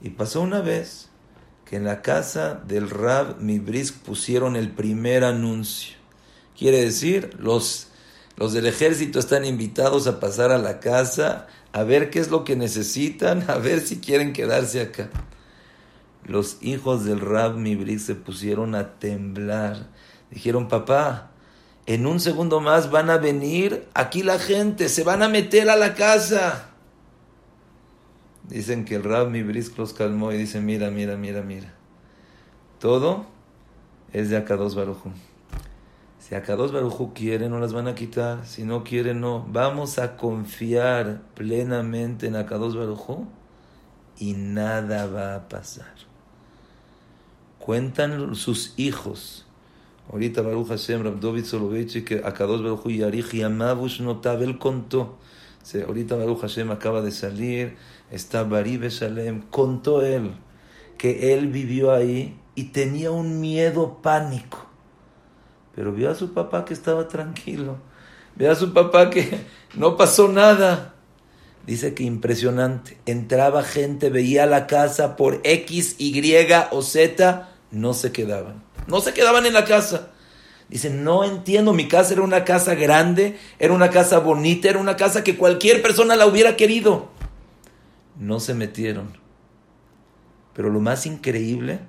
Y 0.00 0.10
pasó 0.10 0.40
una 0.40 0.60
vez 0.60 1.08
que 1.64 1.76
en 1.76 1.84
la 1.84 2.02
casa 2.02 2.54
del 2.66 2.88
Rab 2.88 3.40
Mibrisk 3.40 3.96
pusieron 3.98 4.54
el 4.54 4.70
primer 4.70 5.24
anuncio. 5.24 5.96
Quiere 6.56 6.80
decir, 6.80 7.36
los, 7.38 7.88
los 8.40 8.54
del 8.54 8.64
ejército 8.64 9.18
están 9.18 9.44
invitados 9.44 10.06
a 10.06 10.18
pasar 10.18 10.50
a 10.50 10.56
la 10.56 10.80
casa 10.80 11.46
a 11.72 11.82
ver 11.82 12.08
qué 12.08 12.20
es 12.20 12.30
lo 12.30 12.42
que 12.42 12.56
necesitan, 12.56 13.44
a 13.50 13.56
ver 13.56 13.80
si 13.80 14.00
quieren 14.00 14.32
quedarse 14.32 14.80
acá. 14.80 15.10
Los 16.24 16.56
hijos 16.62 17.04
del 17.04 17.20
Rab 17.20 17.56
Mibrik 17.56 17.98
se 17.98 18.14
pusieron 18.14 18.74
a 18.74 18.98
temblar. 18.98 19.88
Dijeron, 20.30 20.68
papá, 20.68 21.32
en 21.84 22.06
un 22.06 22.18
segundo 22.18 22.60
más 22.60 22.90
van 22.90 23.10
a 23.10 23.18
venir 23.18 23.86
aquí 23.92 24.22
la 24.22 24.38
gente, 24.38 24.88
se 24.88 25.04
van 25.04 25.22
a 25.22 25.28
meter 25.28 25.68
a 25.68 25.76
la 25.76 25.94
casa. 25.94 26.70
Dicen 28.48 28.86
que 28.86 28.94
el 28.94 29.04
Rab 29.04 29.28
Mibrik 29.28 29.76
los 29.76 29.92
calmó 29.92 30.32
y 30.32 30.38
dice, 30.38 30.62
mira, 30.62 30.90
mira, 30.90 31.18
mira, 31.18 31.42
mira. 31.42 31.74
Todo 32.78 33.26
es 34.14 34.30
de 34.30 34.38
Akados 34.38 34.74
Barujú. 34.74 35.10
Si 36.30 36.36
Akados 36.36 36.70
Barujú 36.70 37.12
quiere, 37.12 37.48
no 37.48 37.58
las 37.58 37.72
van 37.72 37.88
a 37.88 37.96
quitar. 37.96 38.46
Si 38.46 38.62
no 38.62 38.84
quiere, 38.84 39.14
no. 39.14 39.44
Vamos 39.50 39.98
a 39.98 40.16
confiar 40.16 41.22
plenamente 41.34 42.28
en 42.28 42.36
Akados 42.36 42.76
Barujú 42.76 43.26
y 44.16 44.34
nada 44.34 45.06
va 45.06 45.34
a 45.34 45.48
pasar. 45.48 45.92
Cuentan 47.58 48.36
sus 48.36 48.74
hijos. 48.76 49.44
Ahorita 50.08 50.42
Baruch 50.42 50.68
Hashem, 50.68 51.02
Rabdovit 51.02 51.46
Soloveitchi, 51.46 52.04
que 52.04 52.22
Akados 52.24 52.62
Barujú 52.62 52.90
y 52.90 53.02
Arich 53.02 53.32
Yamabush 53.32 54.00
Notab, 54.00 54.40
él 54.42 54.56
contó. 54.56 55.18
ahorita 55.84 56.14
Baruch 56.14 56.42
Hashem 56.42 56.70
acaba 56.70 57.02
de 57.02 57.10
salir, 57.10 57.76
está 58.12 58.44
Bari 58.44 58.76
Beshalem, 58.76 59.42
contó 59.50 60.02
él 60.02 60.30
que 60.96 61.34
él 61.34 61.48
vivió 61.48 61.92
ahí 61.92 62.38
y 62.54 62.66
tenía 62.66 63.10
un 63.10 63.40
miedo 63.40 63.98
pánico 64.00 64.69
pero 65.74 65.92
vio 65.92 66.10
a 66.10 66.14
su 66.14 66.32
papá 66.32 66.64
que 66.64 66.74
estaba 66.74 67.08
tranquilo. 67.08 67.78
Vio 68.36 68.50
a 68.50 68.56
su 68.56 68.72
papá 68.72 69.10
que 69.10 69.40
no 69.74 69.96
pasó 69.96 70.28
nada. 70.28 70.94
Dice 71.66 71.94
que 71.94 72.02
impresionante. 72.02 72.98
Entraba 73.06 73.62
gente, 73.62 74.10
veía 74.10 74.46
la 74.46 74.66
casa 74.66 75.16
por 75.16 75.40
X, 75.44 75.96
Y 75.98 76.46
o 76.70 76.82
Z, 76.82 77.48
no 77.70 77.94
se 77.94 78.12
quedaban. 78.12 78.62
No 78.86 79.00
se 79.00 79.12
quedaban 79.12 79.46
en 79.46 79.52
la 79.52 79.64
casa. 79.64 80.10
Dice, 80.68 80.88
no 80.88 81.24
entiendo, 81.24 81.72
mi 81.72 81.88
casa 81.88 82.12
era 82.12 82.22
una 82.22 82.44
casa 82.44 82.74
grande, 82.76 83.36
era 83.58 83.74
una 83.74 83.90
casa 83.90 84.20
bonita, 84.20 84.68
era 84.68 84.78
una 84.78 84.96
casa 84.96 85.24
que 85.24 85.36
cualquier 85.36 85.82
persona 85.82 86.14
la 86.14 86.26
hubiera 86.26 86.56
querido. 86.56 87.08
No 88.18 88.38
se 88.38 88.54
metieron. 88.54 89.18
Pero 90.54 90.70
lo 90.70 90.80
más 90.80 91.06
increíble 91.06 91.80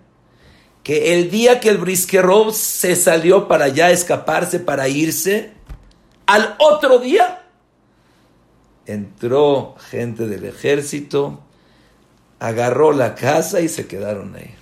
que 0.83 1.13
el 1.13 1.29
día 1.29 1.59
que 1.59 1.69
el 1.69 1.77
Briskerov 1.77 2.53
se 2.53 2.95
salió 2.95 3.47
para 3.47 3.67
ya 3.67 3.91
escaparse, 3.91 4.59
para 4.59 4.87
irse, 4.87 5.53
al 6.25 6.55
otro 6.59 6.99
día 6.99 7.43
entró 8.85 9.75
gente 9.77 10.27
del 10.27 10.45
ejército, 10.45 11.41
agarró 12.39 12.91
la 12.91 13.15
casa 13.15 13.61
y 13.61 13.69
se 13.69 13.87
quedaron 13.87 14.35
ahí. 14.35 14.55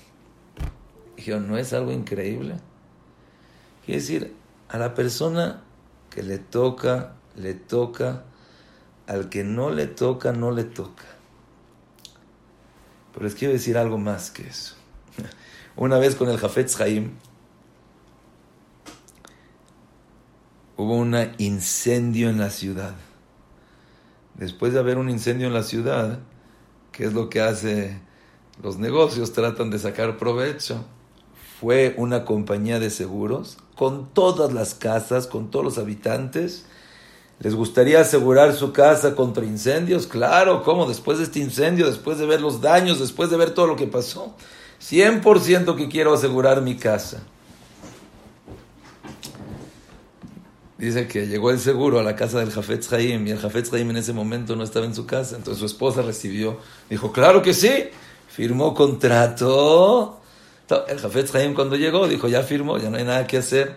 Dijeron, 1.15 1.47
¿no 1.47 1.57
es 1.57 1.73
algo 1.73 1.91
increíble? 1.91 2.55
Quiere 3.85 4.01
decir, 4.01 4.35
a 4.67 4.77
la 4.77 4.93
persona 4.93 5.63
que 6.09 6.23
le 6.23 6.37
toca, 6.37 7.13
le 7.35 7.53
toca, 7.53 8.23
al 9.07 9.29
que 9.29 9.43
no 9.43 9.69
le 9.69 9.87
toca, 9.87 10.31
no 10.31 10.51
le 10.51 10.63
toca. 10.63 11.05
Pero 13.13 13.25
les 13.25 13.35
quiero 13.35 13.53
decir 13.53 13.77
algo 13.77 13.97
más 13.97 14.31
que 14.31 14.47
eso. 14.47 14.75
Una 15.79 15.97
vez 15.97 16.15
con 16.15 16.27
el 16.27 16.37
Jafetz 16.37 16.81
Haim 16.81 17.11
hubo 20.75 20.93
un 20.93 21.15
incendio 21.37 22.29
en 22.29 22.37
la 22.37 22.49
ciudad. 22.49 22.95
Después 24.33 24.73
de 24.73 24.79
haber 24.79 24.97
un 24.97 25.09
incendio 25.09 25.47
en 25.47 25.53
la 25.53 25.63
ciudad, 25.63 26.19
¿qué 26.91 27.05
es 27.05 27.13
lo 27.13 27.29
que 27.29 27.39
hace 27.39 27.97
los 28.61 28.77
negocios? 28.77 29.31
Tratan 29.31 29.69
de 29.69 29.79
sacar 29.79 30.17
provecho. 30.17 30.83
Fue 31.61 31.95
una 31.95 32.25
compañía 32.25 32.81
de 32.81 32.89
seguros 32.89 33.57
con 33.77 34.13
todas 34.13 34.51
las 34.51 34.73
casas, 34.73 35.27
con 35.27 35.49
todos 35.49 35.63
los 35.63 35.77
habitantes. 35.77 36.65
¿Les 37.39 37.55
gustaría 37.55 38.01
asegurar 38.01 38.53
su 38.53 38.73
casa 38.73 39.15
contra 39.15 39.45
incendios? 39.45 40.07
Claro, 40.07 40.61
¿cómo? 40.61 40.85
Después 40.87 41.19
de 41.19 41.23
este 41.23 41.39
incendio, 41.39 41.87
después 41.87 42.17
de 42.17 42.25
ver 42.25 42.41
los 42.41 42.59
daños, 42.59 42.99
después 42.99 43.29
de 43.29 43.37
ver 43.37 43.51
todo 43.51 43.67
lo 43.67 43.77
que 43.77 43.87
pasó. 43.87 44.35
100% 44.81 45.75
que 45.75 45.89
quiero 45.89 46.13
asegurar 46.13 46.61
mi 46.61 46.75
casa. 46.75 47.21
Dice 50.77 51.07
que 51.07 51.27
llegó 51.27 51.51
el 51.51 51.59
seguro 51.59 51.99
a 51.99 52.03
la 52.03 52.15
casa 52.15 52.39
del 52.39 52.51
Jafetz 52.51 52.93
Haim 52.93 53.27
y 53.27 53.31
el 53.31 53.39
Jafetz 53.39 53.73
Haim 53.73 53.89
en 53.89 53.97
ese 53.97 54.13
momento 54.13 54.55
no 54.55 54.63
estaba 54.63 54.85
en 54.85 54.95
su 54.95 55.05
casa. 55.05 55.35
Entonces 55.35 55.59
su 55.59 55.65
esposa 55.65 56.01
recibió, 56.01 56.59
dijo, 56.89 57.11
claro 57.11 57.41
que 57.41 57.53
sí, 57.53 57.89
firmó 58.29 58.73
contrato. 58.73 60.21
El 60.87 60.99
Jafetz 60.99 61.35
Haim 61.35 61.53
cuando 61.53 61.75
llegó 61.75 62.07
dijo, 62.07 62.29
ya 62.29 62.43
firmó, 62.43 62.77
ya 62.77 62.89
no 62.89 62.97
hay 62.97 63.03
nada 63.03 63.27
que 63.27 63.37
hacer. 63.37 63.75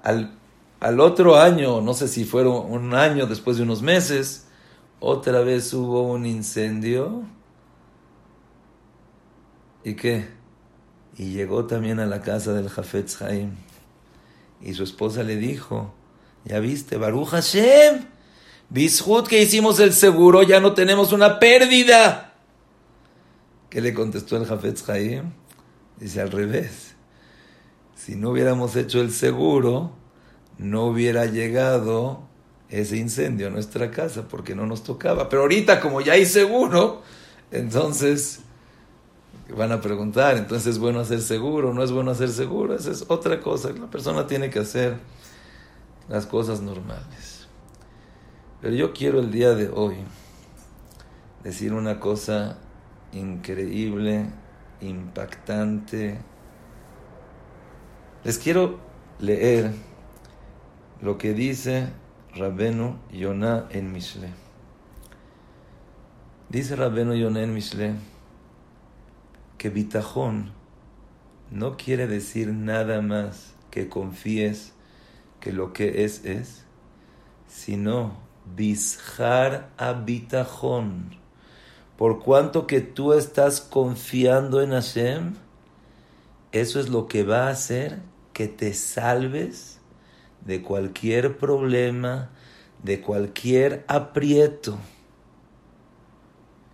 Al, 0.00 0.38
al 0.78 1.00
otro 1.00 1.36
año, 1.36 1.80
no 1.80 1.94
sé 1.94 2.06
si 2.06 2.24
fueron 2.24 2.70
un 2.70 2.94
año 2.94 3.26
después 3.26 3.56
de 3.56 3.64
unos 3.64 3.82
meses, 3.82 4.46
otra 5.00 5.40
vez 5.40 5.72
hubo 5.74 6.02
un 6.02 6.26
incendio 6.26 7.24
¿Y 9.84 9.94
qué? 9.94 10.28
Y 11.16 11.32
llegó 11.32 11.66
también 11.66 12.00
a 12.00 12.06
la 12.06 12.20
casa 12.20 12.52
del 12.52 12.68
Jafetz 12.68 13.22
Haim. 13.22 13.56
Y 14.60 14.74
su 14.74 14.84
esposa 14.84 15.22
le 15.22 15.36
dijo, 15.36 15.94
ya 16.44 16.60
viste, 16.60 16.96
Baruch 16.96 17.28
Hashem, 17.28 18.06
Bishut 18.70 19.26
que 19.26 19.42
hicimos 19.42 19.80
el 19.80 19.92
seguro, 19.92 20.42
ya 20.42 20.60
no 20.60 20.74
tenemos 20.74 21.12
una 21.12 21.38
pérdida. 21.38 22.34
¿Qué 23.70 23.80
le 23.80 23.94
contestó 23.94 24.36
el 24.36 24.46
Jafetz 24.46 24.88
Haim? 24.88 25.32
Dice 25.98 26.20
al 26.20 26.30
revés. 26.30 26.94
Si 27.94 28.14
no 28.14 28.30
hubiéramos 28.30 28.76
hecho 28.76 29.00
el 29.00 29.12
seguro, 29.12 29.92
no 30.58 30.86
hubiera 30.86 31.26
llegado 31.26 32.28
ese 32.68 32.96
incendio 32.96 33.48
a 33.48 33.50
nuestra 33.50 33.90
casa 33.90 34.28
porque 34.28 34.54
no 34.54 34.66
nos 34.66 34.84
tocaba. 34.84 35.28
Pero 35.28 35.42
ahorita 35.42 35.80
como 35.80 36.00
ya 36.00 36.14
hay 36.14 36.26
seguro, 36.26 37.02
entonces 37.50 38.40
van 39.56 39.72
a 39.72 39.80
preguntar, 39.80 40.36
entonces 40.36 40.74
es 40.74 40.78
bueno 40.78 41.00
hacer 41.00 41.20
seguro, 41.20 41.72
no 41.72 41.82
es 41.82 41.90
bueno 41.90 42.10
hacer 42.10 42.28
seguro, 42.28 42.74
esa 42.74 42.90
es 42.90 43.04
otra 43.08 43.40
cosa, 43.40 43.70
la 43.70 43.86
persona 43.86 44.26
tiene 44.26 44.50
que 44.50 44.58
hacer 44.58 44.98
las 46.08 46.26
cosas 46.26 46.60
normales. 46.60 47.48
Pero 48.60 48.74
yo 48.74 48.92
quiero 48.92 49.20
el 49.20 49.30
día 49.30 49.54
de 49.54 49.68
hoy 49.68 49.96
decir 51.42 51.72
una 51.72 52.00
cosa 52.00 52.58
increíble, 53.12 54.26
impactante. 54.80 56.18
Les 58.24 58.38
quiero 58.38 58.80
leer 59.18 59.72
lo 61.00 61.16
que 61.16 61.32
dice 61.32 61.88
Rabenu 62.34 62.98
Yonah 63.12 63.68
en 63.70 63.92
Mishle. 63.92 64.28
Dice 66.48 66.76
Rabenu 66.76 67.14
Yonah 67.14 67.42
en 67.42 67.54
Mishle 67.54 67.94
que 69.58 69.68
bitajón 69.70 70.52
no 71.50 71.76
quiere 71.76 72.06
decir 72.06 72.52
nada 72.52 73.02
más 73.02 73.54
que 73.70 73.88
confíes 73.88 74.72
que 75.40 75.52
lo 75.52 75.72
que 75.72 76.04
es 76.04 76.24
es, 76.24 76.64
sino 77.48 78.18
bisjar 78.56 79.70
a 79.76 79.92
bitajón. 79.92 81.16
Por 81.96 82.20
cuanto 82.20 82.66
que 82.66 82.80
tú 82.80 83.12
estás 83.12 83.60
confiando 83.60 84.62
en 84.62 84.70
Hashem, 84.70 85.34
eso 86.52 86.80
es 86.80 86.88
lo 86.88 87.08
que 87.08 87.24
va 87.24 87.48
a 87.48 87.50
hacer 87.50 88.00
que 88.32 88.46
te 88.46 88.72
salves 88.74 89.80
de 90.44 90.62
cualquier 90.62 91.38
problema, 91.38 92.30
de 92.82 93.00
cualquier 93.00 93.84
aprieto. 93.88 94.78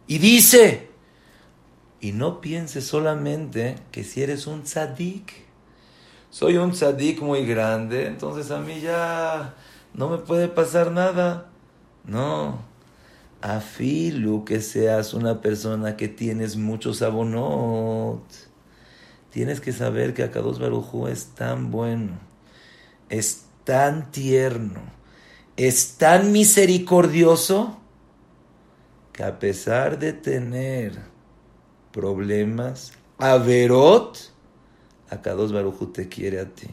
Y 0.06 0.18
dice, 0.18 0.90
y 2.04 2.12
no 2.12 2.42
pienses 2.42 2.86
solamente 2.86 3.76
que 3.90 4.04
si 4.04 4.22
eres 4.22 4.46
un 4.46 4.64
tzadik, 4.64 5.32
soy 6.28 6.58
un 6.58 6.72
tzadik 6.72 7.22
muy 7.22 7.46
grande, 7.46 8.06
entonces 8.06 8.50
a 8.50 8.58
mí 8.58 8.78
ya 8.82 9.54
no 9.94 10.10
me 10.10 10.18
puede 10.18 10.48
pasar 10.48 10.92
nada. 10.92 11.46
No, 12.04 12.58
afilu 13.40 14.44
que 14.44 14.60
seas 14.60 15.14
una 15.14 15.40
persona 15.40 15.96
que 15.96 16.08
tienes 16.08 16.58
muchos 16.58 17.00
abonot. 17.00 18.22
Tienes 19.30 19.62
que 19.62 19.72
saber 19.72 20.12
que 20.12 20.24
Akados 20.24 20.58
Barujú 20.58 21.06
es 21.06 21.28
tan 21.28 21.70
bueno, 21.70 22.18
es 23.08 23.46
tan 23.64 24.10
tierno, 24.10 24.82
es 25.56 25.96
tan 25.96 26.32
misericordioso, 26.32 27.78
que 29.14 29.22
a 29.22 29.38
pesar 29.38 29.98
de 29.98 30.12
tener 30.12 31.13
problemas, 31.94 32.92
Averot, 33.18 34.18
Akados 35.08 35.52
Baruchu 35.52 35.86
te 35.92 36.08
quiere 36.08 36.40
a 36.40 36.52
ti. 36.52 36.66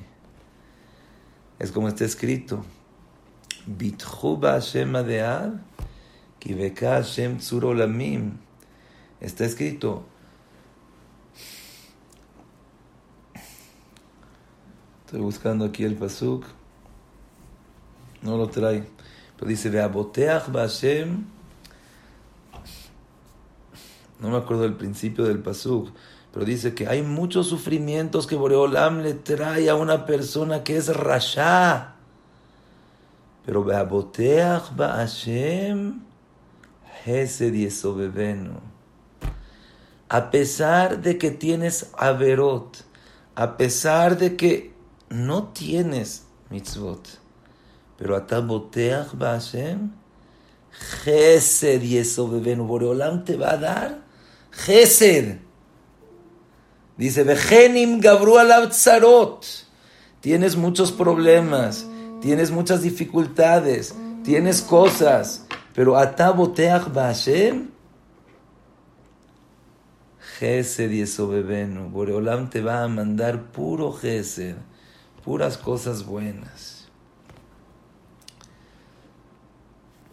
Es 1.59 1.71
como 1.71 1.87
está 1.87 2.05
escrito. 2.05 2.65
Hashem 3.67 4.93
Hashem. 7.39 7.39
Está 9.19 9.45
escrito. 9.45 10.03
Estoy 15.05 15.21
buscando 15.21 15.65
aquí 15.65 15.83
el 15.83 15.93
pasuk. 15.95 16.45
No 18.23 18.37
lo 18.37 18.49
trae. 18.49 18.87
Pero 19.35 19.47
dice, 19.47 19.69
Veaboteach 19.69 20.51
Hashem 20.51 21.40
no 24.21 24.29
me 24.29 24.37
acuerdo 24.37 24.63
del 24.63 24.75
principio 24.75 25.25
del 25.25 25.39
pasuk, 25.39 25.89
pero 26.31 26.45
dice 26.45 26.73
que 26.73 26.87
hay 26.87 27.01
muchos 27.01 27.47
sufrimientos 27.47 28.27
que 28.27 28.35
Boreolam 28.35 29.01
le 29.01 29.15
trae 29.15 29.69
a 29.69 29.75
una 29.75 30.05
persona 30.05 30.63
que 30.63 30.77
es 30.77 30.95
rasha. 30.95 31.95
Pero 33.45 33.63
Beaboteach 33.63 34.75
Hashem 34.77 36.01
Hesed 37.03 37.55
A 40.07 40.29
pesar 40.29 41.01
de 41.01 41.17
que 41.17 41.31
tienes 41.31 41.89
averot, 41.97 42.85
a 43.35 43.57
pesar 43.57 44.17
de 44.17 44.37
que 44.37 44.73
no 45.09 45.47
tienes 45.47 46.27
mitzvot, 46.51 47.19
pero 47.97 48.15
Ataboteach 48.15 49.17
Hashem 49.19 49.91
Hesed 51.05 51.81
Yesobevenu. 51.81 52.65
Boreolam 52.65 53.25
te 53.25 53.35
va 53.35 53.53
a 53.53 53.57
dar 53.57 54.00
Gesed. 54.65 55.39
Dice, 56.97 57.23
Vejenim 57.23 57.99
Gabru 57.99 58.35
Tsarot. 58.69 59.45
Tienes 60.21 60.55
muchos 60.55 60.91
problemas, 60.91 61.87
tienes 62.21 62.51
muchas 62.51 62.83
dificultades, 62.83 63.95
tienes 64.23 64.61
cosas, 64.61 65.47
pero 65.73 65.97
Ataboteach 65.97 66.93
Bashem. 66.93 67.71
Gesed 70.37 70.91
y 70.91 71.01
Esobebenu. 71.01 71.89
Boreolam 71.89 72.49
te 72.49 72.61
va 72.61 72.83
a 72.83 72.87
mandar 72.87 73.51
puro 73.51 73.91
Gesed, 73.91 74.57
puras 75.23 75.57
cosas 75.57 76.05
buenas. 76.05 76.87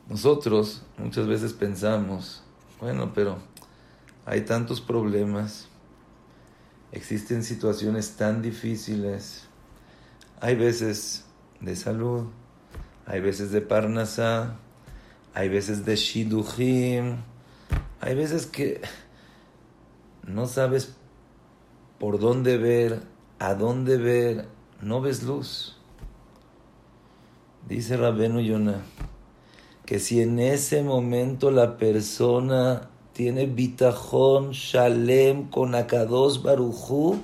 Nosotros 0.08 0.82
muchas 0.96 1.26
veces 1.26 1.52
pensamos, 1.52 2.42
bueno, 2.80 3.12
pero 3.14 3.36
hay 4.28 4.42
tantos 4.42 4.82
problemas, 4.82 5.68
existen 6.92 7.42
situaciones 7.42 8.16
tan 8.16 8.42
difíciles, 8.42 9.46
hay 10.38 10.54
veces 10.54 11.24
de 11.60 11.74
salud, 11.74 12.26
hay 13.06 13.22
veces 13.22 13.52
de 13.52 13.62
parnasá, 13.62 14.56
hay 15.32 15.48
veces 15.48 15.86
de 15.86 15.96
shidujim, 15.96 17.16
hay 18.02 18.14
veces 18.14 18.44
que 18.44 18.82
no 20.24 20.46
sabes 20.46 20.94
por 21.98 22.18
dónde 22.20 22.58
ver, 22.58 23.00
a 23.38 23.54
dónde 23.54 23.96
ver, 23.96 24.46
no 24.82 25.00
ves 25.00 25.22
luz. 25.22 25.78
Dice 27.66 27.96
Rabenu 27.96 28.40
Yonah 28.40 28.82
que 29.86 29.98
si 29.98 30.20
en 30.20 30.38
ese 30.38 30.82
momento 30.82 31.50
la 31.50 31.78
persona 31.78 32.90
tiene 33.18 33.46
bitajón, 33.46 34.52
shalem, 34.52 35.50
con 35.50 35.74
akados 35.74 36.40
barujú, 36.40 37.18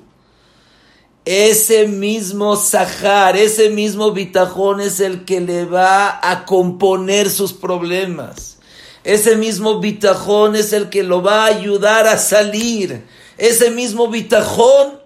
ese 1.24 1.86
mismo 1.86 2.56
sahar, 2.56 3.36
ese 3.36 3.70
mismo 3.70 4.10
bitajón 4.10 4.80
es 4.80 4.98
el 4.98 5.24
que 5.24 5.40
le 5.40 5.66
va 5.66 6.18
a 6.20 6.46
componer 6.46 7.30
sus 7.30 7.52
problemas. 7.52 8.58
Ese 9.04 9.36
mismo 9.36 9.78
bitajón 9.78 10.56
es 10.56 10.72
el 10.72 10.88
que 10.88 11.04
lo 11.04 11.22
va 11.22 11.44
a 11.44 11.46
ayudar 11.46 12.08
a 12.08 12.18
salir. 12.18 13.04
Ese 13.38 13.70
mismo 13.70 14.08
bitajón 14.08 14.98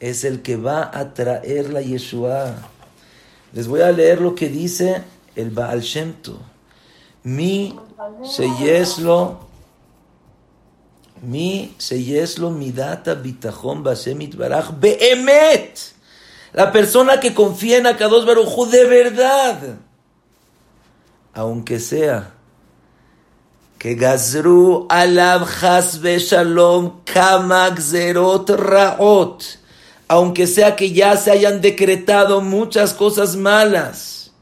es 0.00 0.24
el 0.24 0.40
que 0.40 0.56
va 0.56 0.90
a 0.90 1.12
traer 1.12 1.70
la 1.70 1.82
Yeshua. 1.82 2.54
Les 3.52 3.68
voy 3.68 3.82
a 3.82 3.92
leer 3.92 4.22
lo 4.22 4.34
que 4.34 4.48
dice 4.48 5.02
el 5.36 5.50
Baal 5.50 5.82
Shemto. 5.82 6.38
Mi 7.24 7.76
seyeslo 11.20 11.28
mi 11.28 11.74
seyeslo 11.78 12.50
midata 12.50 13.14
bitajón 13.14 13.82
basemit 13.82 14.36
baraj 14.36 14.70
beemet. 14.80 15.94
La 16.52 16.72
persona 16.72 17.20
que 17.20 17.34
confía 17.34 17.78
en 17.78 17.86
Akados 17.86 18.24
Barujú 18.26 18.66
de 18.66 18.84
verdad. 18.84 19.78
Aunque 21.34 21.78
sea 21.78 22.34
que 23.78 23.94
gazru 23.94 24.86
alab 24.88 25.46
hasbe 25.62 26.18
shalom 26.18 27.04
kamak 27.04 27.78
zerot 27.80 28.50
raot. 28.50 29.44
Aunque 30.08 30.46
sea 30.46 30.74
que 30.74 30.92
ya 30.92 31.16
se 31.16 31.30
hayan 31.30 31.60
decretado 31.60 32.40
muchas 32.40 32.94
cosas 32.94 33.36
malas. 33.36 34.32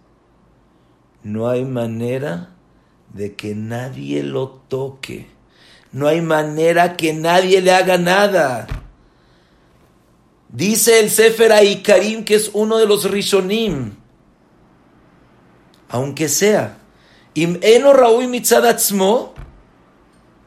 No 1.24 1.48
hay 1.48 1.64
manera 1.64 2.50
de 3.12 3.34
que 3.34 3.54
nadie 3.56 4.22
lo 4.22 4.48
toque 4.68 5.35
no 5.96 6.08
hay 6.08 6.20
manera 6.20 6.94
que 6.94 7.14
nadie 7.14 7.62
le 7.62 7.72
haga 7.72 7.96
nada. 7.96 8.66
Dice 10.50 11.00
el 11.00 11.08
Sefer 11.08 11.50
Karim 11.82 12.22
que 12.22 12.34
es 12.34 12.50
uno 12.52 12.76
de 12.76 12.84
los 12.84 13.10
Rishonim. 13.10 13.96
Aunque 15.88 16.28
sea. 16.28 16.76
Im 17.32 17.58
eno 17.62 17.94
raui 17.94 18.26
mitzadatzmo. 18.26 19.32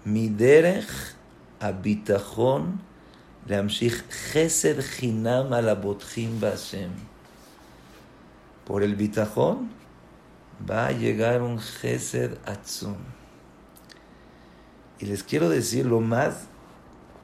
Miderech 0.06 1.16
abitachon 1.60 2.80
leamshich 3.48 4.04
chesed 4.32 4.84
chinam 4.84 5.52
alabotchim 5.52 6.40
bashem. 6.40 6.92
Por 8.66 8.84
el 8.84 8.96
bitajón 8.96 9.72
va 10.70 10.86
a 10.86 10.92
llegar 10.92 11.42
un 11.42 11.58
chesed 11.58 12.38
atzum. 12.46 13.19
Y 15.00 15.06
les 15.06 15.24
quiero 15.24 15.50
decir 15.50 15.86
lo 15.86 16.02
más 16.02 16.48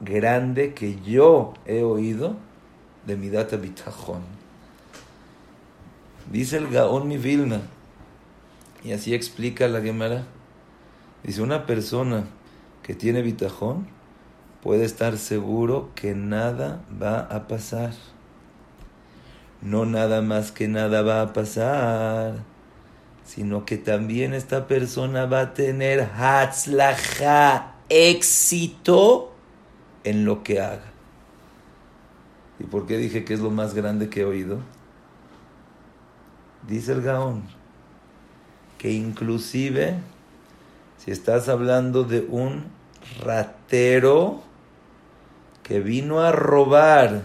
grande 0.00 0.72
que 0.74 1.00
yo 1.02 1.54
he 1.66 1.82
oído 1.82 2.36
de 3.06 3.16
mi 3.16 3.28
data 3.28 3.56
bitajón. 3.56 4.22
Dice 6.30 6.56
el 6.56 6.68
Gaón 6.68 7.06
mi 7.06 7.18
Vilna, 7.18 7.60
y 8.82 8.92
así 8.92 9.14
explica 9.14 9.68
la 9.68 9.80
Gemara. 9.80 10.24
Dice: 11.22 11.42
Una 11.42 11.66
persona 11.66 12.24
que 12.82 12.94
tiene 12.94 13.22
bitajón 13.22 13.86
puede 14.62 14.84
estar 14.84 15.18
seguro 15.18 15.90
que 15.94 16.14
nada 16.14 16.82
va 17.00 17.20
a 17.20 17.46
pasar. 17.46 17.92
No 19.60 19.84
nada 19.84 20.22
más 20.22 20.50
que 20.50 20.68
nada 20.68 21.02
va 21.02 21.22
a 21.22 21.32
pasar 21.32 22.55
sino 23.26 23.64
que 23.64 23.76
también 23.76 24.32
esta 24.32 24.68
persona 24.68 25.26
va 25.26 25.40
a 25.40 25.54
tener 25.54 26.08
hatzlaja, 26.16 27.74
éxito 27.88 29.32
en 30.04 30.24
lo 30.24 30.42
que 30.42 30.60
haga. 30.60 30.92
¿Y 32.58 32.64
por 32.64 32.86
qué 32.86 32.96
dije 32.96 33.24
que 33.24 33.34
es 33.34 33.40
lo 33.40 33.50
más 33.50 33.74
grande 33.74 34.08
que 34.08 34.20
he 34.20 34.24
oído? 34.24 34.60
Dice 36.66 36.92
el 36.92 37.02
Gaón 37.02 37.42
que 38.78 38.92
inclusive 38.92 39.94
si 40.98 41.10
estás 41.10 41.48
hablando 41.48 42.04
de 42.04 42.20
un 42.28 42.64
ratero 43.24 44.40
que 45.62 45.80
vino 45.80 46.20
a 46.20 46.32
robar 46.32 47.22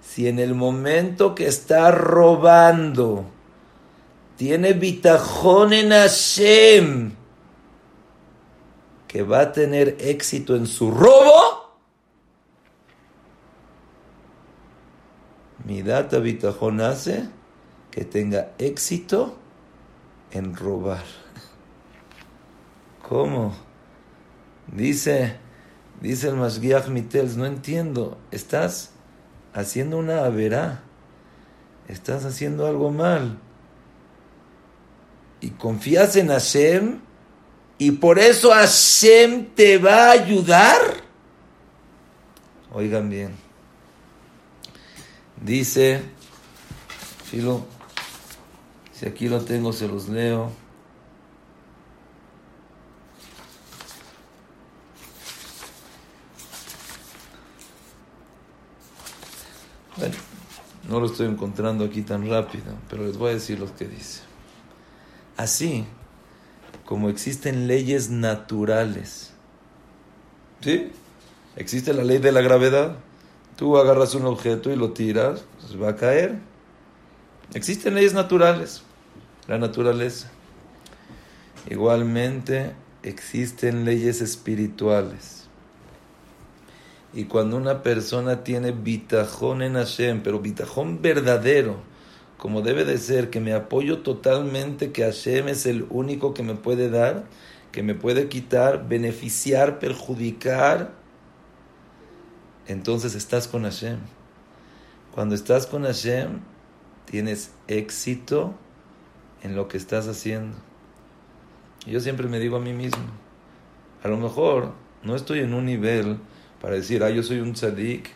si 0.00 0.28
en 0.28 0.38
el 0.38 0.54
momento 0.54 1.34
que 1.34 1.46
está 1.46 1.90
robando 1.90 3.26
tiene 4.36 4.72
bitajón 4.72 5.72
en 5.72 5.90
Hashem, 5.90 7.12
que 9.06 9.22
va 9.22 9.40
a 9.40 9.52
tener 9.52 9.96
éxito 10.00 10.56
en 10.56 10.66
su 10.66 10.90
robo, 10.90 11.54
mi 15.64 15.82
data 15.82 16.18
bitajón 16.18 16.80
hace 16.80 17.28
que 17.90 18.04
tenga 18.04 18.52
éxito 18.58 19.36
en 20.30 20.54
robar. 20.56 21.04
¿Cómo? 23.08 23.54
Dice, 24.66 25.36
dice 26.00 26.28
el 26.28 26.36
Mashgiach 26.36 26.88
Mitels, 26.88 27.36
no 27.36 27.46
entiendo, 27.46 28.18
estás 28.30 28.90
haciendo 29.52 29.98
una 29.98 30.24
averá, 30.24 30.82
estás 31.88 32.24
haciendo 32.24 32.66
algo 32.66 32.90
mal. 32.90 33.38
Y 35.44 35.50
confías 35.50 36.16
en 36.16 36.28
Hashem 36.28 37.00
y 37.76 37.90
por 37.90 38.18
eso 38.18 38.50
Hashem 38.50 39.54
te 39.54 39.76
va 39.76 40.06
a 40.06 40.12
ayudar. 40.12 40.80
Oigan 42.72 43.10
bien. 43.10 43.34
Dice, 45.38 46.00
Filo, 47.24 47.66
si 48.94 49.04
aquí 49.04 49.28
lo 49.28 49.44
tengo, 49.44 49.74
se 49.74 49.86
los 49.86 50.08
leo. 50.08 50.50
Bueno, 59.98 60.14
no 60.88 61.00
lo 61.00 61.06
estoy 61.06 61.26
encontrando 61.26 61.84
aquí 61.84 62.00
tan 62.00 62.26
rápido, 62.30 62.64
pero 62.88 63.04
les 63.04 63.18
voy 63.18 63.32
a 63.32 63.34
decir 63.34 63.58
lo 63.58 63.76
que 63.76 63.86
dice. 63.86 64.22
Así 65.36 65.84
como 66.84 67.08
existen 67.08 67.66
leyes 67.66 68.10
naturales, 68.10 69.32
¿sí? 70.60 70.92
Existe 71.56 71.94
la 71.94 72.04
ley 72.04 72.18
de 72.18 72.32
la 72.32 72.40
gravedad. 72.40 72.96
Tú 73.56 73.78
agarras 73.78 74.14
un 74.14 74.26
objeto 74.26 74.70
y 74.70 74.76
lo 74.76 74.92
tiras, 74.92 75.44
pues 75.60 75.80
va 75.80 75.90
a 75.90 75.96
caer. 75.96 76.38
Existen 77.54 77.94
leyes 77.94 78.14
naturales, 78.14 78.82
la 79.46 79.58
naturaleza. 79.58 80.30
Igualmente 81.70 82.72
existen 83.02 83.84
leyes 83.84 84.20
espirituales. 84.20 85.44
Y 87.12 87.24
cuando 87.24 87.56
una 87.56 87.82
persona 87.82 88.42
tiene 88.42 88.72
bitajón 88.72 89.62
en 89.62 89.74
Hashem, 89.74 90.22
pero 90.22 90.40
bitajón 90.40 91.00
verdadero, 91.00 91.76
como 92.44 92.60
debe 92.60 92.84
de 92.84 92.98
ser, 92.98 93.30
que 93.30 93.40
me 93.40 93.54
apoyo 93.54 94.00
totalmente 94.00 94.92
que 94.92 95.02
Hashem 95.02 95.48
es 95.48 95.64
el 95.64 95.86
único 95.88 96.34
que 96.34 96.42
me 96.42 96.54
puede 96.54 96.90
dar, 96.90 97.24
que 97.72 97.82
me 97.82 97.94
puede 97.94 98.28
quitar, 98.28 98.86
beneficiar, 98.86 99.78
perjudicar, 99.78 100.92
entonces 102.66 103.14
estás 103.14 103.48
con 103.48 103.62
Hashem. 103.62 103.96
Cuando 105.14 105.34
estás 105.34 105.66
con 105.66 105.84
Hashem, 105.84 106.40
tienes 107.06 107.50
éxito 107.66 108.52
en 109.42 109.56
lo 109.56 109.66
que 109.66 109.78
estás 109.78 110.06
haciendo. 110.06 110.54
Yo 111.86 111.98
siempre 111.98 112.28
me 112.28 112.38
digo 112.40 112.58
a 112.58 112.60
mí 112.60 112.74
mismo, 112.74 113.06
a 114.02 114.08
lo 114.08 114.18
mejor 114.18 114.74
no 115.02 115.16
estoy 115.16 115.38
en 115.38 115.54
un 115.54 115.64
nivel 115.64 116.18
para 116.60 116.74
decir, 116.74 117.02
ah, 117.04 117.08
yo 117.08 117.22
soy 117.22 117.40
un 117.40 117.54
tzadik 117.54 118.10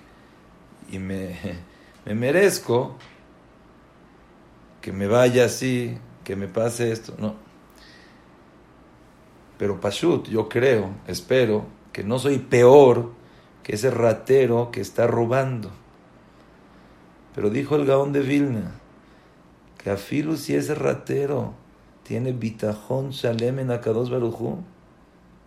y 0.93 0.99
me, 0.99 1.35
me 2.05 2.15
merezco 2.15 2.99
que 4.89 4.93
me 4.95 5.07
vaya 5.07 5.45
así, 5.45 5.99
que 6.25 6.35
me 6.35 6.49
pase 6.49 6.91
esto. 6.91 7.13
No. 7.19 7.35
Pero 9.59 9.83
Pashut, 9.83 10.27
yo 10.29 10.49
creo, 10.49 10.95
espero, 11.07 11.67
que 11.93 12.03
no 12.05 12.19
soy 12.19 12.39
peor 12.39 13.13
que 13.63 13.75
ese 13.75 13.91
ratero 13.91 14.71
que 14.71 14.81
está 14.81 15.07
robando. 15.07 15.71
Pero 17.35 17.51
dijo 17.51 17.77
el 17.77 17.85
Gaón 17.85 18.15
de 18.15 18.21
Vilna, 18.21 18.81
que 19.77 19.91
Afilu 19.91 20.39
si 20.39 20.55
ese 20.55 20.75
ratero 20.75 21.53
tiene 22.03 22.33
bitajón 22.33 23.11
shalem 23.11 23.59
en 23.59 23.71
Akados 23.71 24.09
Barujú, 24.09 24.65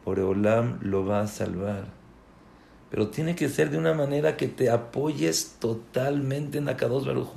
Olam 0.06 0.78
lo 0.82 1.04
va 1.04 1.22
a 1.22 1.28
salvar 1.28 1.88
pero 2.92 3.08
tiene 3.08 3.36
que 3.36 3.48
ser 3.48 3.70
de 3.70 3.78
una 3.78 3.94
manera 3.94 4.36
que 4.36 4.50
te 4.50 4.70
apoyes 4.70 5.56
totalmente 5.60 6.58
en 6.58 6.68
Akados 6.68 7.08
Baruj. 7.08 7.30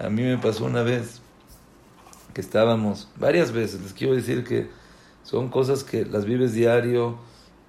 A 0.00 0.08
mí 0.08 0.22
me 0.22 0.38
pasó 0.38 0.64
una 0.64 0.82
vez 0.82 1.20
que 2.32 2.40
estábamos, 2.40 3.08
varias 3.16 3.52
veces, 3.52 3.82
les 3.82 3.92
quiero 3.92 4.14
decir 4.14 4.44
que 4.44 4.68
son 5.24 5.50
cosas 5.50 5.84
que 5.84 6.06
las 6.06 6.24
vives 6.24 6.54
diario 6.54 7.18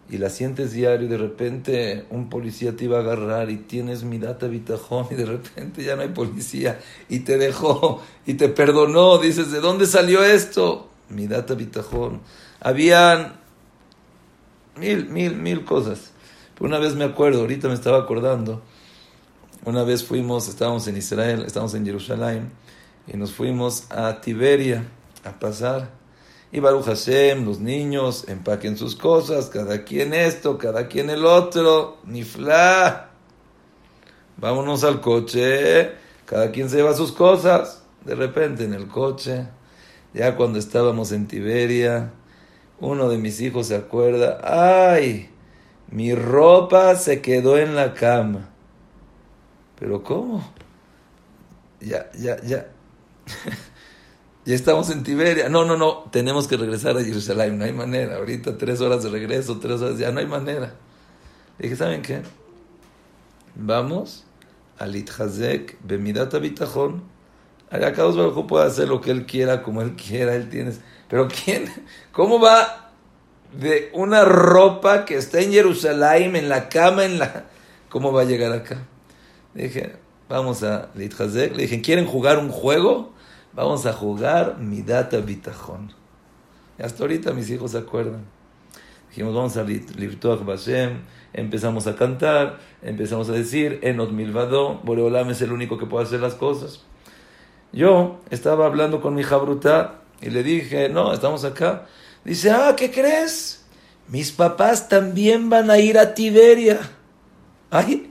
y 0.09 0.17
las 0.17 0.33
sientes 0.33 0.71
diario 0.71 1.07
y 1.07 1.09
de 1.09 1.17
repente 1.17 2.05
un 2.09 2.29
policía 2.29 2.73
te 2.77 2.85
iba 2.85 2.97
a 2.97 3.01
agarrar 3.01 3.49
y 3.49 3.57
tienes 3.57 4.03
mi 4.03 4.17
data 4.17 4.47
bitajón 4.47 5.07
y 5.11 5.15
de 5.15 5.25
repente 5.25 5.83
ya 5.83 5.97
no 5.97 6.03
hay 6.03 6.07
policía 6.09 6.79
y 7.09 7.19
te 7.19 7.37
dejó 7.37 8.01
y 8.25 8.35
te 8.35 8.47
perdonó, 8.47 9.17
dices, 9.17 9.51
¿de 9.51 9.59
dónde 9.59 9.85
salió 9.85 10.23
esto? 10.23 10.89
Mi 11.09 11.27
data 11.27 11.53
bitajón. 11.53 12.21
Habían 12.61 13.33
mil, 14.77 15.09
mil, 15.09 15.35
mil 15.35 15.65
cosas. 15.65 16.11
Una 16.61 16.79
vez 16.79 16.95
me 16.95 17.03
acuerdo, 17.03 17.41
ahorita 17.41 17.67
me 17.67 17.73
estaba 17.73 17.97
acordando, 17.97 18.61
una 19.65 19.83
vez 19.83 20.03
fuimos, 20.03 20.47
estábamos 20.47 20.87
en 20.87 20.97
Israel, 20.97 21.43
estábamos 21.45 21.73
en 21.75 21.85
Jerusalén, 21.85 22.51
y 23.07 23.17
nos 23.17 23.31
fuimos 23.31 23.91
a 23.91 24.21
Tiberia 24.21 24.85
a 25.23 25.39
pasar. 25.39 25.89
Y 26.51 26.59
Baruch 26.59 26.85
Hashem, 26.85 27.45
los 27.45 27.59
niños, 27.59 28.25
empaquen 28.27 28.77
sus 28.77 28.95
cosas, 28.95 29.47
cada 29.47 29.83
quien 29.83 30.13
esto, 30.13 30.57
cada 30.57 30.87
quien 30.87 31.09
el 31.09 31.25
otro, 31.25 31.99
nifla. 32.05 33.11
Vámonos 34.37 34.83
al 34.83 34.99
coche, 34.99 35.91
cada 36.25 36.51
quien 36.51 36.69
se 36.69 36.77
lleva 36.77 36.93
sus 36.93 37.11
cosas. 37.11 37.83
De 38.03 38.15
repente 38.15 38.65
en 38.65 38.73
el 38.73 38.87
coche, 38.87 39.47
ya 40.13 40.35
cuando 40.35 40.59
estábamos 40.59 41.11
en 41.11 41.27
Tiberia, 41.27 42.11
uno 42.79 43.07
de 43.09 43.17
mis 43.17 43.39
hijos 43.39 43.67
se 43.67 43.75
acuerda, 43.75 44.39
ay, 44.43 45.29
mi 45.89 46.15
ropa 46.15 46.95
se 46.95 47.21
quedó 47.21 47.57
en 47.57 47.75
la 47.75 47.93
cama. 47.93 48.50
¿Pero 49.81 50.03
cómo? 50.03 50.47
Ya, 51.79 52.11
ya, 52.13 52.39
ya. 52.43 52.67
ya 54.45 54.55
estamos 54.55 54.91
en 54.91 55.01
Tiberia. 55.01 55.49
No, 55.49 55.65
no, 55.65 55.75
no. 55.75 56.03
Tenemos 56.11 56.47
que 56.47 56.55
regresar 56.55 56.95
a 56.97 57.03
Jerusalén. 57.03 57.57
No 57.57 57.65
hay 57.65 57.73
manera. 57.73 58.17
Ahorita 58.17 58.59
tres 58.59 58.79
horas 58.79 59.01
de 59.01 59.09
regreso, 59.09 59.57
tres 59.57 59.81
horas. 59.81 59.97
Ya 59.97 60.11
no 60.11 60.19
hay 60.19 60.27
manera. 60.27 60.75
Dije, 61.57 61.75
¿saben 61.75 62.03
qué? 62.03 62.21
Vamos 63.55 64.23
al 64.77 64.95
Itchazek, 64.95 65.79
Bemidat 65.83 66.39
Bitajón. 66.39 67.01
Acá 67.71 68.03
Baruj 68.03 68.45
puede 68.45 68.67
hacer 68.67 68.87
lo 68.87 69.01
que 69.01 69.09
él 69.09 69.25
quiera, 69.25 69.63
como 69.63 69.81
él 69.81 69.95
quiera. 69.95 70.35
Él 70.35 70.47
tiene. 70.47 70.73
Pero 71.09 71.27
¿quién? 71.27 71.65
¿Cómo 72.11 72.39
va 72.39 72.91
de 73.51 73.89
una 73.95 74.25
ropa 74.25 75.05
que 75.05 75.15
está 75.15 75.39
en 75.39 75.51
Jerusalén, 75.51 76.35
en 76.35 76.49
la 76.49 76.69
cama, 76.69 77.03
en 77.03 77.17
la... 77.17 77.45
¿Cómo 77.89 78.13
va 78.13 78.21
a 78.21 78.25
llegar 78.25 78.51
acá? 78.53 78.85
Dije, 79.53 79.95
vamos 80.29 80.63
a. 80.63 80.89
Le 80.95 81.07
dije, 81.07 81.81
¿quieren 81.81 82.05
jugar 82.05 82.39
un 82.39 82.49
juego? 82.49 83.13
Vamos 83.53 83.85
a 83.85 83.93
jugar 83.93 84.57
Midata 84.59 85.17
Bitajón. 85.17 85.93
Y 86.79 86.83
hasta 86.83 87.03
ahorita 87.03 87.33
mis 87.33 87.49
hijos 87.49 87.71
se 87.71 87.79
acuerdan. 87.79 88.25
Dijimos, 89.09 89.35
vamos 89.35 89.57
a 89.57 89.63
Lirtuach 89.63 90.43
Bashem. 90.45 91.01
Empezamos 91.33 91.87
a 91.87 91.95
cantar, 91.95 92.59
empezamos 92.81 93.29
a 93.29 93.33
decir, 93.33 93.79
Enot 93.83 94.11
Milvado, 94.11 94.79
Boreolam 94.83 95.29
es 95.29 95.41
el 95.41 95.51
único 95.51 95.77
que 95.77 95.85
puede 95.85 96.05
hacer 96.05 96.19
las 96.19 96.35
cosas. 96.35 96.81
Yo 97.71 98.19
estaba 98.29 98.65
hablando 98.65 99.01
con 99.01 99.15
mi 99.15 99.21
hija 99.21 99.37
bruta 99.37 100.01
y 100.21 100.29
le 100.29 100.43
dije, 100.43 100.89
no, 100.89 101.13
estamos 101.13 101.45
acá. 101.45 101.87
Dice, 102.25 102.51
ah, 102.51 102.75
¿qué 102.77 102.91
crees? 102.91 103.65
Mis 104.07 104.31
papás 104.31 104.89
también 104.89 105.49
van 105.49 105.71
a 105.71 105.77
ir 105.77 105.97
a 105.97 106.13
Tiberia. 106.13 106.79
Ay. 107.69 108.10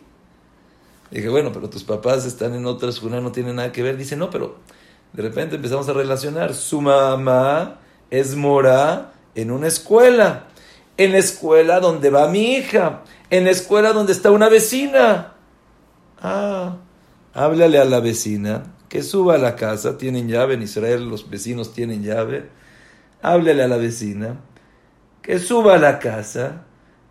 Dije, 1.10 1.28
bueno, 1.28 1.52
pero 1.52 1.68
tus 1.68 1.84
papás 1.84 2.24
están 2.24 2.54
en 2.54 2.66
otras 2.66 2.96
escuela, 2.96 3.22
no 3.22 3.32
tienen 3.32 3.56
nada 3.56 3.72
que 3.72 3.82
ver. 3.82 3.96
Dice, 3.96 4.16
no, 4.16 4.30
pero 4.30 4.58
de 5.12 5.22
repente 5.22 5.56
empezamos 5.56 5.88
a 5.88 5.92
relacionar. 5.92 6.54
Su 6.54 6.80
mamá 6.80 7.80
es 8.10 8.36
mora 8.36 9.12
en 9.34 9.50
una 9.50 9.66
escuela. 9.66 10.46
En 10.96 11.12
la 11.12 11.18
escuela 11.18 11.80
donde 11.80 12.10
va 12.10 12.28
mi 12.28 12.54
hija. 12.54 13.02
En 13.30 13.44
la 13.44 13.50
escuela 13.50 13.92
donde 13.92 14.12
está 14.12 14.30
una 14.30 14.48
vecina. 14.48 15.34
Ah, 16.20 16.76
háblale 17.34 17.78
a 17.78 17.84
la 17.84 18.00
vecina 18.00 18.74
que 18.88 19.02
suba 19.02 19.36
a 19.36 19.38
la 19.38 19.56
casa. 19.56 19.98
Tienen 19.98 20.28
llave 20.28 20.54
en 20.54 20.62
Israel, 20.62 21.08
los 21.08 21.28
vecinos 21.30 21.72
tienen 21.72 22.02
llave 22.02 22.60
háblele 23.22 23.62
a 23.62 23.68
la 23.68 23.76
vecina, 23.76 24.36
que 25.22 25.38
suba 25.38 25.74
a 25.74 25.78
la 25.78 25.98
casa, 25.98 26.62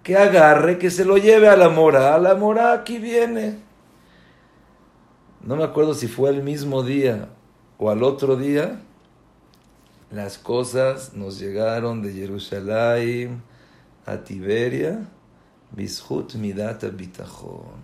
que 0.04 0.18
agarre, 0.18 0.78
que 0.78 0.89
se 0.89 1.06
lo 1.06 1.18
lleve 1.18 1.47
a 1.47 1.56
la 1.56 1.70
mora. 1.70 2.16
A 2.16 2.20
la 2.20 2.36
mora 2.36 2.74
aquí 2.74 2.97
viene. 2.97 3.58
No 5.50 5.56
me 5.56 5.64
acuerdo 5.64 5.95
si 5.95 6.08
fue 6.08 6.30
el 6.30 6.43
mismo 6.43 6.84
día 6.84 7.30
o 7.80 7.89
al 7.89 8.04
otro 8.04 8.36
día, 8.36 8.84
las 10.12 10.38
cosas 10.38 11.16
nos 11.16 11.39
llegaron 11.39 12.04
de 12.04 12.14
Jerusalén 12.14 13.41
a 14.06 14.18
Tiberia, 14.18 15.10
Bishut 15.72 16.36
Midata 16.36 16.89
Bitachon. 16.89 17.82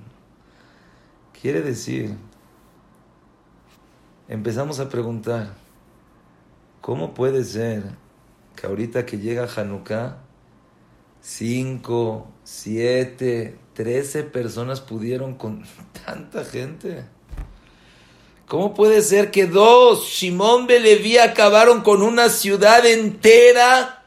Quiere 1.41 1.63
decir, 1.63 2.16
empezamos 4.28 4.80
a 4.80 4.88
preguntar, 4.88 5.55
¿cómo 6.82 7.16
puede 7.16 7.43
ser 7.43 7.82
que 8.55 8.68
ahorita 8.68 9.07
que 9.07 9.18
llega 9.18 9.47
Hanukkah, 9.55 10.18
5, 11.20 12.28
7, 12.43 13.57
13 13.74 14.24
personas 14.26 14.82
pudieron 14.82 15.34
con 15.34 15.63
tanta 16.05 16.45
gente? 16.45 17.14
¿Cómo 18.48 18.76
puede 18.76 19.02
ser 19.02 19.32
que 19.32 19.48
dos, 19.48 20.06
Shimon 20.06 20.68
Beleví, 20.68 21.18
acabaron 21.18 21.82
con 21.82 22.04
una 22.04 22.30
ciudad 22.30 22.86
entera? 22.86 24.06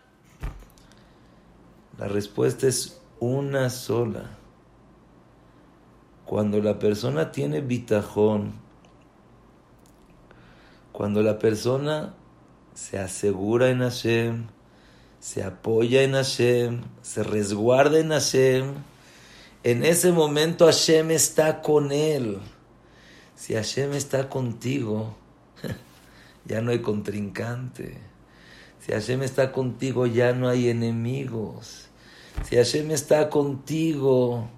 La 1.98 2.06
respuesta 2.06 2.68
es 2.68 3.00
una 3.18 3.68
sola. 3.68 4.38
Cuando 6.24 6.60
la 6.60 6.78
persona 6.78 7.32
tiene 7.32 7.60
bitajón, 7.60 8.52
cuando 10.92 11.22
la 11.22 11.38
persona 11.38 12.14
se 12.74 12.98
asegura 12.98 13.70
en 13.70 13.80
Hashem, 13.80 14.46
se 15.18 15.42
apoya 15.42 16.02
en 16.02 16.12
Hashem, 16.12 16.82
se 17.02 17.24
resguarda 17.24 17.98
en 17.98 18.10
Hashem, 18.10 18.74
en 19.64 19.84
ese 19.84 20.12
momento 20.12 20.66
Hashem 20.66 21.10
está 21.10 21.60
con 21.60 21.90
él. 21.90 22.38
Si 23.38 23.54
Hashem 23.54 23.94
está 23.94 24.28
contigo, 24.28 25.14
ya 26.44 26.60
no 26.60 26.72
hay 26.72 26.80
contrincante. 26.80 27.96
Si 28.80 28.90
Hashem 28.90 29.22
está 29.22 29.52
contigo, 29.52 30.06
ya 30.06 30.32
no 30.32 30.48
hay 30.48 30.68
enemigos. 30.68 31.86
Si 32.48 32.56
Hashem 32.56 32.90
está 32.90 33.30
contigo, 33.30 34.48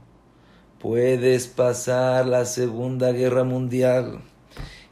puedes 0.79 1.47
pasar 1.47 2.27
la 2.27 2.47
Segunda 2.47 3.13
Guerra 3.13 3.45
Mundial 3.45 4.23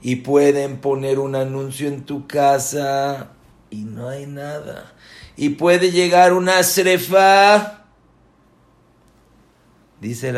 y 0.02 0.16
pueden 0.16 0.82
poner 0.82 1.18
un 1.18 1.34
anuncio 1.34 1.88
en 1.88 2.04
tu 2.04 2.26
casa 2.26 3.30
y 3.70 3.84
no 3.84 4.10
hay 4.10 4.26
nada. 4.26 4.92
Y 5.34 5.50
puede 5.50 5.92
llegar 5.92 6.34
una 6.34 6.62
srefa. 6.62 7.86
Dice 9.98 10.28
el 10.28 10.36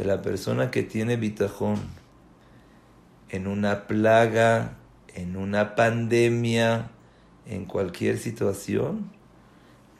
que 0.00 0.06
la 0.06 0.22
persona 0.22 0.70
que 0.70 0.82
tiene 0.82 1.16
bitajón 1.16 1.78
en 3.28 3.46
una 3.46 3.86
plaga, 3.86 4.78
en 5.14 5.36
una 5.36 5.74
pandemia, 5.74 6.90
en 7.44 7.66
cualquier 7.66 8.16
situación, 8.16 9.12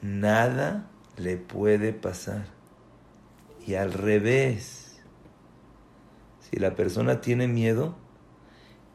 nada 0.01 0.87
le 1.17 1.37
puede 1.37 1.93
pasar. 1.93 2.45
Y 3.67 3.75
al 3.75 3.93
revés, 3.93 4.99
si 6.49 6.57
la 6.57 6.73
persona 6.73 7.21
tiene 7.21 7.47
miedo, 7.47 7.95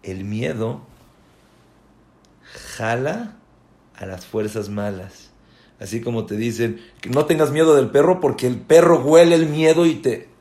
el 0.02 0.24
miedo 0.24 0.80
jala 2.42 3.36
a 3.94 4.06
las 4.06 4.26
fuerzas 4.26 4.70
malas. 4.70 5.30
Así 5.78 6.00
como 6.00 6.26
te 6.26 6.36
dicen, 6.36 6.80
que 7.00 7.10
no 7.10 7.26
tengas 7.26 7.52
miedo 7.52 7.76
del 7.76 7.90
perro 7.90 8.18
porque 8.18 8.48
el 8.48 8.58
perro 8.58 9.04
huele 9.04 9.36
el 9.36 9.46
miedo 9.48 9.86
y 9.86 9.94
te, 9.94 10.34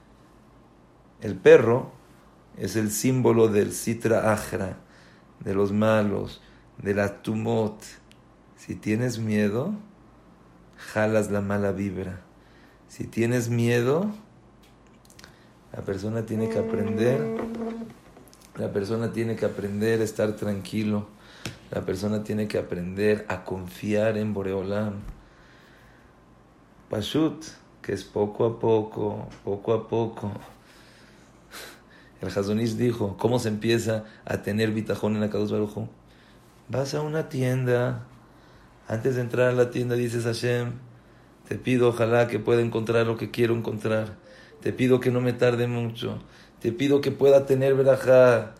el 1.22 1.36
perro 1.36 1.92
es 2.58 2.76
el 2.76 2.92
símbolo 2.92 3.48
del 3.48 3.72
citra 3.72 4.32
ajra, 4.32 4.78
de 5.40 5.54
los 5.54 5.72
malos, 5.72 6.42
de 6.82 6.94
la 6.94 7.22
tumot. 7.22 7.82
Si 8.56 8.76
tienes 8.76 9.20
miedo, 9.20 9.74
jalas 10.78 11.32
la 11.32 11.42
mala 11.42 11.72
vibra. 11.72 12.22
Si 12.88 13.06
tienes 13.06 13.50
miedo, 13.50 14.12
la 15.74 15.82
persona 15.82 16.26
tiene 16.26 16.50
que 16.50 16.60
aprender, 16.60 17.22
la 18.58 18.72
persona 18.72 19.12
tiene 19.12 19.36
que 19.36 19.46
aprender 19.46 20.00
a 20.00 20.04
estar 20.04 20.34
tranquilo, 20.38 21.08
la 21.72 21.82
persona 21.82 22.24
tiene 22.24 22.48
que 22.48 22.58
aprender 22.58 23.26
a 23.28 23.44
confiar 23.44 24.18
en 24.18 24.34
Boreolam. 24.34 25.02
Pashut, 26.90 27.44
que 27.82 27.94
es 27.94 28.04
poco 28.04 28.46
a 28.46 28.60
poco, 28.60 29.28
poco 29.44 29.74
a 29.74 29.88
poco. 29.88 30.32
El 32.26 32.78
dijo, 32.78 33.18
¿cómo 33.18 33.38
se 33.38 33.50
empieza 33.50 34.06
a 34.26 34.42
tener 34.42 34.72
bitajón 34.72 35.14
en 35.16 35.22
la 35.22 35.30
Kadosh 35.30 35.54
Vas 36.70 36.96
a 36.96 37.02
una 37.02 37.30
tienda, 37.30 38.08
antes 38.88 39.16
de 39.16 39.22
entrar 39.22 39.50
a 39.50 39.54
la 39.54 39.70
tienda 39.70 39.96
dices 39.96 40.24
Hashem, 40.24 40.74
te 41.48 41.56
pido 41.56 41.90
ojalá 41.90 42.28
que 42.28 42.40
pueda 42.40 42.62
encontrar 42.62 43.06
lo 43.06 43.18
que 43.18 43.30
quiero 43.30 43.56
encontrar, 43.56 44.16
te 44.62 44.74
pido 44.74 45.00
que 45.00 45.12
no 45.12 45.22
me 45.22 45.34
tarde 45.34 45.68
mucho, 45.68 46.18
te 46.60 46.72
pido 46.72 47.00
que 47.02 47.12
pueda 47.12 47.46
tener 47.46 47.76
verajá, 47.76 48.56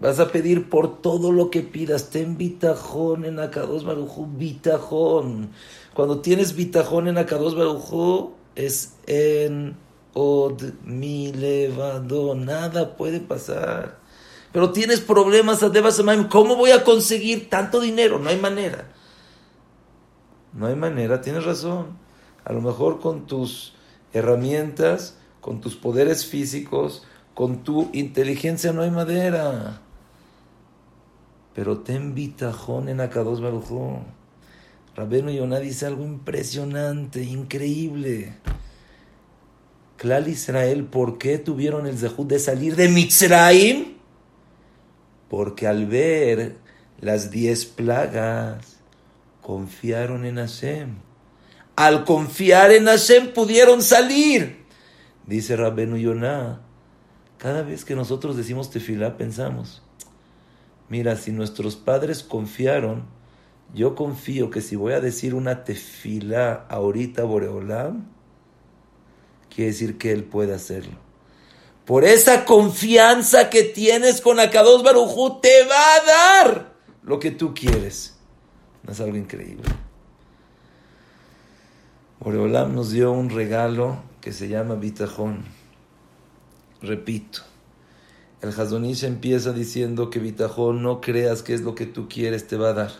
vas 0.00 0.20
a 0.20 0.30
pedir 0.30 0.68
por 0.68 1.02
todo 1.02 1.32
lo 1.32 1.50
que 1.50 1.62
pidas, 1.62 2.10
ten 2.10 2.38
bitajón 2.38 3.24
en 3.24 3.40
Akados 3.40 3.84
Barujú, 3.84 4.28
bitajón. 4.36 5.50
Cuando 5.92 6.20
tienes 6.20 6.54
bitajón 6.54 7.08
en 7.08 7.18
Akados 7.18 7.56
Barujú, 7.56 8.34
es 8.54 8.94
en 9.08 9.74
od 10.20 10.84
mi 10.84 11.32
levado, 11.32 12.34
nada 12.34 12.96
puede 12.96 13.20
pasar. 13.20 13.98
Pero 14.50 14.72
tienes 14.72 15.00
problemas, 15.00 15.64
¿cómo 16.28 16.56
voy 16.56 16.72
a 16.72 16.82
conseguir 16.82 17.48
tanto 17.48 17.78
dinero? 17.80 18.18
No 18.18 18.28
hay 18.28 18.36
manera. 18.36 18.88
No 20.52 20.66
hay 20.66 20.74
manera, 20.74 21.20
tienes 21.20 21.44
razón. 21.44 21.98
A 22.44 22.52
lo 22.52 22.60
mejor 22.60 22.98
con 22.98 23.28
tus 23.28 23.74
herramientas, 24.12 25.16
con 25.40 25.60
tus 25.60 25.76
poderes 25.76 26.26
físicos, 26.26 27.04
con 27.34 27.62
tu 27.62 27.88
inteligencia 27.92 28.72
no 28.72 28.82
hay 28.82 28.90
madera. 28.90 29.82
Pero 31.54 31.78
ten 31.78 32.16
bitajón 32.16 32.88
en 32.88 33.00
Akados 33.00 33.40
Barujú. 33.40 34.00
Rabeno 34.96 35.30
Yonah 35.30 35.60
dice 35.60 35.86
algo 35.86 36.02
impresionante, 36.02 37.22
increíble. 37.22 38.34
Clal 39.98 40.28
Israel, 40.28 40.84
¿por 40.84 41.18
qué 41.18 41.38
tuvieron 41.38 41.88
el 41.88 41.98
zehut 41.98 42.28
de 42.28 42.38
salir 42.38 42.76
de 42.76 42.88
Mitzrayim? 42.88 43.96
Porque 45.28 45.66
al 45.66 45.86
ver 45.86 46.56
las 47.00 47.32
diez 47.32 47.66
plagas, 47.66 48.78
confiaron 49.42 50.24
en 50.24 50.36
Hashem. 50.36 50.98
Al 51.74 52.04
confiar 52.04 52.70
en 52.70 52.86
Hashem 52.86 53.32
pudieron 53.32 53.82
salir. 53.82 54.64
Dice 55.26 55.56
Rabbenu 55.56 55.96
Yonah, 55.96 56.60
cada 57.36 57.62
vez 57.62 57.84
que 57.84 57.96
nosotros 57.96 58.36
decimos 58.36 58.70
tefilá 58.70 59.16
pensamos, 59.16 59.82
mira, 60.88 61.16
si 61.16 61.32
nuestros 61.32 61.74
padres 61.74 62.22
confiaron, 62.22 63.02
yo 63.74 63.96
confío 63.96 64.50
que 64.50 64.60
si 64.60 64.76
voy 64.76 64.92
a 64.92 65.00
decir 65.00 65.34
una 65.34 65.64
tefilá 65.64 66.66
ahorita 66.68 67.24
Boreolam, 67.24 68.06
quiere 69.58 69.72
decir 69.72 69.98
que 69.98 70.12
Él 70.12 70.22
puede 70.22 70.54
hacerlo. 70.54 70.96
Por 71.84 72.04
esa 72.04 72.44
confianza 72.44 73.50
que 73.50 73.64
tienes 73.64 74.20
con 74.20 74.38
Akados 74.38 74.84
Barujú, 74.84 75.40
te 75.40 75.64
va 75.64 75.94
a 75.94 76.06
dar 76.06 76.74
lo 77.02 77.18
que 77.18 77.32
tú 77.32 77.54
quieres. 77.54 78.16
Es 78.88 79.00
algo 79.00 79.16
increíble. 79.16 79.64
Boreolam 82.20 82.72
nos 82.72 82.92
dio 82.92 83.10
un 83.10 83.30
regalo 83.30 84.00
que 84.20 84.32
se 84.32 84.46
llama 84.46 84.76
Bitajón. 84.76 85.44
Repito, 86.80 87.40
el 88.40 88.50
Hazonish 88.50 89.02
empieza 89.02 89.52
diciendo 89.52 90.08
que 90.08 90.20
Bitajón 90.20 90.84
no 90.84 91.00
creas 91.00 91.42
que 91.42 91.54
es 91.54 91.62
lo 91.62 91.74
que 91.74 91.86
tú 91.86 92.08
quieres, 92.08 92.46
te 92.46 92.56
va 92.56 92.68
a 92.68 92.74
dar. 92.74 92.92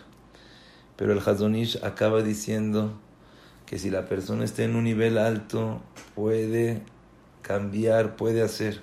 Pero 0.97 1.13
el 1.13 1.19
Hazonish 1.19 1.79
acaba 1.85 2.21
diciendo 2.21 2.99
que 3.69 3.77
si 3.77 3.91
la 3.91 4.07
persona 4.07 4.45
está 4.45 4.63
en 4.63 4.75
un 4.75 4.85
nivel 4.85 5.19
alto, 5.19 5.79
puede 6.15 6.81
cambiar, 7.43 8.15
puede 8.15 8.41
hacer. 8.41 8.81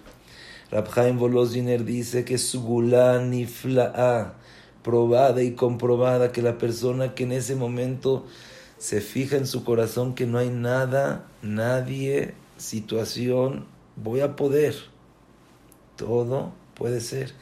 Rabhaim 0.70 1.18
Voloziner 1.18 1.84
dice 1.84 2.24
que 2.24 2.38
su 2.38 2.62
gulán 2.62 3.30
nifla'a, 3.30 4.34
probada 4.84 5.42
y 5.42 5.54
comprobada, 5.54 6.30
que 6.30 6.40
la 6.40 6.56
persona 6.56 7.16
que 7.16 7.24
en 7.24 7.32
ese 7.32 7.56
momento 7.56 8.26
se 8.78 9.00
fija 9.00 9.36
en 9.36 9.48
su 9.48 9.64
corazón 9.64 10.14
que 10.14 10.24
no 10.24 10.38
hay 10.38 10.50
nada, 10.50 11.26
nadie, 11.42 12.34
situación, 12.56 13.66
voy 13.96 14.20
a 14.20 14.36
poder. 14.36 14.76
Todo 15.96 16.52
puede 16.74 17.00
ser. 17.00 17.32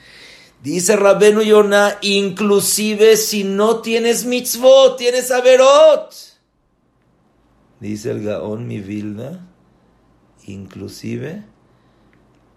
Dice 0.63 0.97
Rabenu 0.97 1.43
Yonah, 1.43 1.99
inclusive 2.01 3.19
si 3.19 3.45
no 3.45 3.83
tienes 3.83 4.25
mitzvot, 4.25 4.97
tienes 4.97 5.31
averot. 5.31 6.34
Dice 7.85 8.13
el 8.13 8.25
Gaón 8.25 8.67
mi 8.67 8.81
Vilna, 8.81 9.47
inclusive 10.47 11.43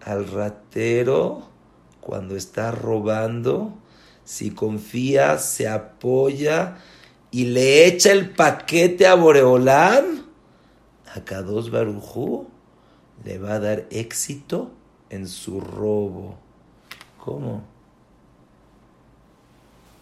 al 0.00 0.26
ratero 0.26 1.42
cuando 2.00 2.34
está 2.34 2.70
robando, 2.70 3.74
si 4.24 4.52
confía, 4.52 5.36
se 5.36 5.68
apoya 5.68 6.78
y 7.30 7.44
le 7.44 7.84
echa 7.84 8.10
el 8.10 8.30
paquete 8.30 9.06
a 9.06 9.16
Boreolam, 9.16 10.24
a 11.14 11.20
Kadosh 11.22 11.68
Barujú 11.68 12.46
le 13.22 13.38
va 13.38 13.56
a 13.56 13.60
dar 13.60 13.86
éxito 13.90 14.70
en 15.10 15.28
su 15.28 15.60
robo. 15.60 16.38
¿Cómo? 17.22 17.64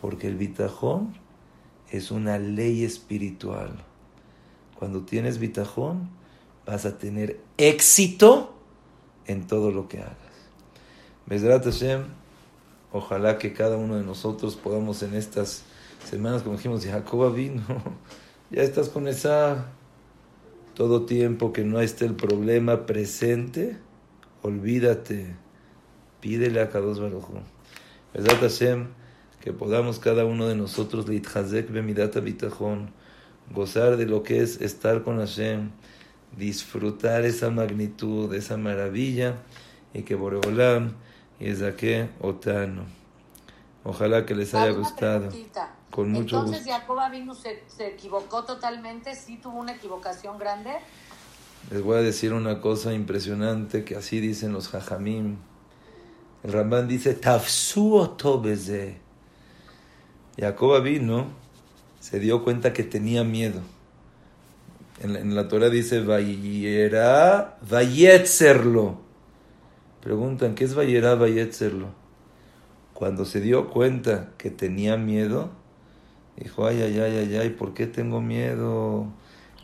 Porque 0.00 0.28
el 0.28 0.36
bitajón 0.36 1.14
es 1.90 2.12
una 2.12 2.38
ley 2.38 2.84
espiritual. 2.84 3.84
Cuando 4.78 5.02
tienes 5.02 5.38
bitajón, 5.38 6.10
vas 6.66 6.84
a 6.84 6.98
tener 6.98 7.40
éxito 7.56 8.54
en 9.26 9.46
todo 9.46 9.70
lo 9.70 9.88
que 9.88 9.98
hagas. 9.98 10.16
Besrat 11.26 11.64
Hashem, 11.64 12.04
ojalá 12.92 13.38
que 13.38 13.52
cada 13.52 13.76
uno 13.76 13.96
de 13.96 14.04
nosotros 14.04 14.56
podamos 14.56 15.02
en 15.02 15.14
estas 15.14 15.62
semanas, 16.04 16.42
como 16.42 16.56
dijimos, 16.56 16.84
Jacoba 16.84 17.30
vino, 17.30 17.62
ya 18.50 18.62
estás 18.62 18.88
con 18.88 19.08
esa 19.08 19.66
todo 20.74 21.06
tiempo 21.06 21.52
que 21.52 21.64
no 21.64 21.80
esté 21.80 22.04
el 22.04 22.14
problema 22.14 22.84
presente, 22.84 23.78
olvídate, 24.42 25.34
pídele 26.20 26.60
a 26.60 26.68
Kadosh 26.68 26.98
Baruj 26.98 27.24
Besrat 28.12 28.40
Hashem, 28.40 28.88
que 29.40 29.52
podamos 29.52 29.98
cada 29.98 30.24
uno 30.24 30.46
de 30.46 30.54
nosotros, 30.54 31.06
Hazek 31.34 31.70
Bemidata 31.70 32.20
Bitajón, 32.20 32.90
gozar 33.54 33.96
de 33.96 34.06
lo 34.06 34.22
que 34.22 34.42
es 34.42 34.60
estar 34.60 35.02
con 35.02 35.18
Hashem, 35.18 35.70
disfrutar 36.36 37.24
esa 37.24 37.50
magnitud, 37.50 38.34
esa 38.34 38.56
maravilla, 38.56 39.36
y 39.94 40.02
que 40.02 40.14
Boreolam 40.14 40.92
y 41.40 41.54
que 41.72 42.08
Otano. 42.20 42.84
Ojalá 43.84 44.26
que 44.26 44.34
les 44.34 44.54
haya 44.54 44.72
gustado. 44.72 45.28
Con 45.90 46.10
mucho 46.10 46.40
Entonces, 46.40 46.66
Jacob 46.66 46.98
vino 47.10 47.34
se, 47.34 47.62
se, 47.68 47.86
equivocó 47.88 48.44
totalmente, 48.44 49.14
sí 49.14 49.38
tuvo 49.38 49.60
una 49.60 49.72
equivocación 49.72 50.38
grande. 50.38 50.72
Les 51.70 51.82
voy 51.82 51.98
a 51.98 52.02
decir 52.02 52.32
una 52.32 52.60
cosa 52.60 52.92
impresionante 52.92 53.84
que 53.84 53.96
así 53.96 54.20
dicen 54.20 54.52
los 54.52 54.68
Jajamim. 54.68 55.36
El 56.42 56.52
Ramban 56.52 56.86
dice, 56.86 57.14
Tafsu 57.14 57.94
otobeze. 57.94 59.00
Jacob 60.38 60.82
vino, 60.82 61.28
se 62.08 62.20
dio 62.20 62.44
cuenta 62.44 62.72
que 62.72 62.84
tenía 62.84 63.24
miedo. 63.24 63.62
En 65.02 65.12
la, 65.12 65.18
en 65.18 65.34
la 65.34 65.48
Torah 65.48 65.70
dice, 65.70 66.02
Vayera, 66.02 67.58
Vayetzerlo. 67.68 69.00
Preguntan, 70.04 70.54
¿qué 70.54 70.62
es 70.62 70.76
Vayera, 70.76 71.16
Vayetzerlo? 71.16 71.88
Cuando 72.94 73.24
se 73.24 73.40
dio 73.40 73.70
cuenta 73.70 74.30
que 74.38 74.50
tenía 74.50 74.96
miedo, 74.96 75.50
dijo, 76.36 76.68
ay, 76.68 76.80
ay, 76.80 76.96
ay, 77.00 77.16
ay, 77.16 77.36
ay, 77.38 77.50
¿por 77.50 77.74
qué 77.74 77.88
tengo 77.88 78.20
miedo? 78.20 79.08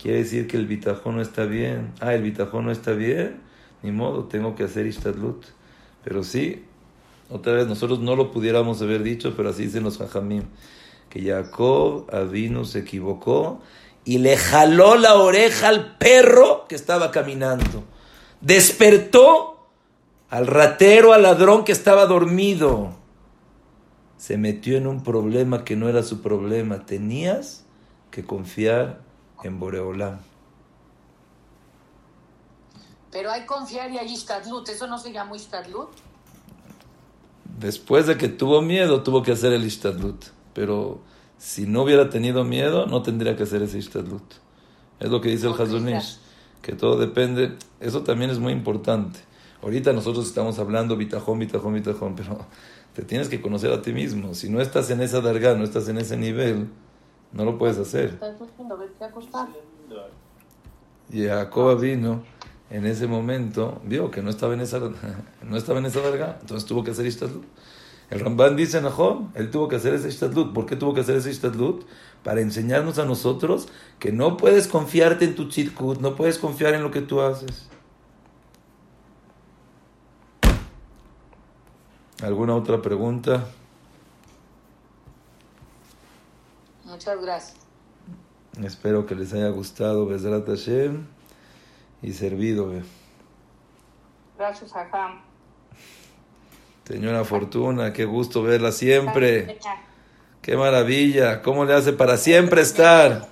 Quiere 0.03 0.19
decir 0.19 0.49
que 0.49 0.57
el 0.57 0.67
bitajón 0.67 1.15
no 1.15 1.23
está 1.23 1.45
bien. 1.45 1.93
Ah, 2.01 2.13
el 2.13 2.23
bitajón 2.23 2.65
no 2.65 2.73
está 2.73 2.91
bien. 2.91 3.37
Ni 3.85 3.93
modo, 3.93 4.25
tengo 4.25 4.57
que 4.57 4.65
hacer 4.65 4.89
ishtadlut. 4.89 5.45
Pero 6.03 6.25
sí, 6.25 6.65
otra 7.31 7.53
vez 7.53 7.69
nosotros 7.69 8.01
no 8.01 8.17
lo 8.17 8.33
pudiéramos 8.33 8.83
haber 8.83 9.05
dicho, 9.05 9.35
pero 9.37 9.51
así 9.51 9.67
dicen 9.67 9.85
los 9.85 9.99
jajamim. 9.99 10.43
Que 11.13 11.23
Jacob 11.23 12.07
Avino 12.11 12.65
se 12.65 12.79
equivocó 12.79 13.61
y 14.03 14.17
le 14.17 14.39
jaló 14.39 14.97
la 14.97 15.17
oreja 15.17 15.69
al 15.69 15.99
perro 15.99 16.65
que 16.67 16.75
estaba 16.75 17.11
caminando. 17.11 17.85
Despertó 18.41 19.69
al 20.31 20.47
ratero, 20.47 21.13
al 21.13 21.25
ladrón 21.25 21.65
que 21.65 21.73
estaba 21.73 22.07
dormido. 22.07 22.95
Se 24.17 24.39
metió 24.39 24.79
en 24.79 24.87
un 24.87 25.03
problema 25.03 25.65
que 25.65 25.77
no 25.77 25.87
era 25.91 26.03
su 26.03 26.23
problema. 26.23 26.87
Tenías 26.87 27.67
que 28.11 28.25
confiar 28.25 29.03
en 29.45 29.61
Boreolam. 29.61 30.19
Pero 33.11 33.31
hay 33.31 33.45
confiar 33.45 33.91
y 33.91 33.99
hay 33.99 34.11
istadlut. 34.11 34.67
¿Eso 34.71 34.87
no 34.87 34.97
se 34.97 35.13
llama 35.13 35.37
istadlut? 35.37 35.91
Después 37.59 38.07
de 38.07 38.17
que 38.17 38.29
tuvo 38.29 38.63
miedo, 38.63 39.03
tuvo 39.03 39.23
que 39.23 39.33
hacer 39.33 39.53
el 39.53 39.67
istadlut. 39.67 40.25
Pero 40.55 41.01
si 41.39 41.67
no 41.67 41.83
hubiera 41.83 42.09
tenido 42.11 42.45
miedo, 42.45 42.87
no 42.87 43.03
tendría 43.03 43.37
que 43.37 43.43
hacer 43.43 43.63
ese 43.63 43.79
istadlut. 43.79 44.23
Es 45.01 45.11
lo 45.11 45.21
que 45.21 45.31
dice 45.31 45.49
el 45.49 45.55
Hazunish, 45.55 46.19
que 46.63 46.73
todo 46.73 46.97
depende. 46.97 47.57
Eso 47.81 48.03
también 48.03 48.31
es 48.31 48.39
muy 48.39 48.53
importante. 48.53 49.19
Ahorita 49.63 49.93
nosotros 49.93 50.27
estamos 50.27 50.59
hablando 50.59 50.97
bitajón, 50.97 51.39
bitajón, 51.39 51.75
bitajón, 51.75 52.15
pero 52.15 52.39
te 52.95 53.03
tienes 53.03 53.29
que 53.29 53.41
conocer 53.41 53.73
a 53.73 53.83
ti 53.83 53.93
mismo. 53.93 54.35
Si 54.35 54.49
no 54.49 54.61
estás 54.61 54.91
en 54.91 55.01
esa 55.01 55.21
darga, 55.21 55.55
no 55.55 55.65
estás 55.65 55.89
en 55.89 55.99
ese 55.99 56.17
nivel, 56.17 56.69
no 57.33 57.45
lo 57.45 57.59
puedes 57.59 57.79
hacer. 57.79 58.19
Y 61.13 61.27
Jacob 61.27 61.81
vino 61.81 62.23
en 62.71 62.87
ese 62.87 63.07
momento, 63.07 63.81
vio 63.85 64.11
que 64.11 64.23
no 64.23 64.31
estaba 64.31 64.55
en 64.55 64.61
esa, 64.61 64.81
no 65.49 65.57
estaba 65.57 65.79
en 65.79 65.87
esa 65.87 66.01
darga, 66.01 66.39
entonces 66.41 66.67
tuvo 66.67 66.83
que 66.85 66.93
hacer 66.93 67.07
ishtadlut. 67.07 67.45
El 68.13 68.21
Ramban 68.21 68.57
dice, 68.57 68.83
Nahom, 68.83 69.31
él 69.35 69.51
tuvo 69.51 69.69
que 69.69 69.77
hacer 69.77 69.95
ese 69.95 70.09
ishtadlut. 70.09 70.53
¿Por 70.53 70.67
qué 70.67 70.77
tuvo 70.77 70.93
que 70.93 71.01
hacer 71.01 71.17
ese 71.17 71.31
ishtadlut? 71.31 71.87
Para 72.23 72.43
enseñarnos 72.43 72.99
a 72.99 73.07
nosotros 73.07 73.69
que 73.99 74.13
no 74.13 74.37
puedes 74.37 74.69
confiarte 74.69 75.25
en 75.25 75.35
tu 75.35 75.49
chitkut, 75.49 75.99
no 75.99 76.15
puedes 76.15 76.37
confiar 76.37 76.75
en 76.75 76.83
lo 76.83 76.91
que 76.91 77.01
tú 77.01 77.23
haces. 77.23 77.71
¿Alguna 82.23 82.55
otra 82.55 82.83
pregunta? 82.83 83.47
Muchas 86.85 87.19
gracias. 87.19 87.57
Espero 88.63 89.07
que 89.07 89.15
les 89.15 89.33
haya 89.33 89.49
gustado 89.49 90.05
Besrat 90.05 90.47
Hashem 90.47 91.07
y 92.03 92.13
servido. 92.13 92.71
Gracias, 94.37 94.77
Ajam. 94.77 95.32
Señora 96.85 97.25
Fortuna, 97.25 97.93
qué 97.93 98.05
gusto 98.05 98.43
verla 98.43 98.73
siempre. 98.73 99.59
Qué 100.41 100.57
maravilla. 100.57 101.43
¿Cómo 101.43 101.65
le 101.65 101.75
hace 101.75 101.93
para 101.93 102.17
siempre 102.17 102.63
estar? 102.63 103.32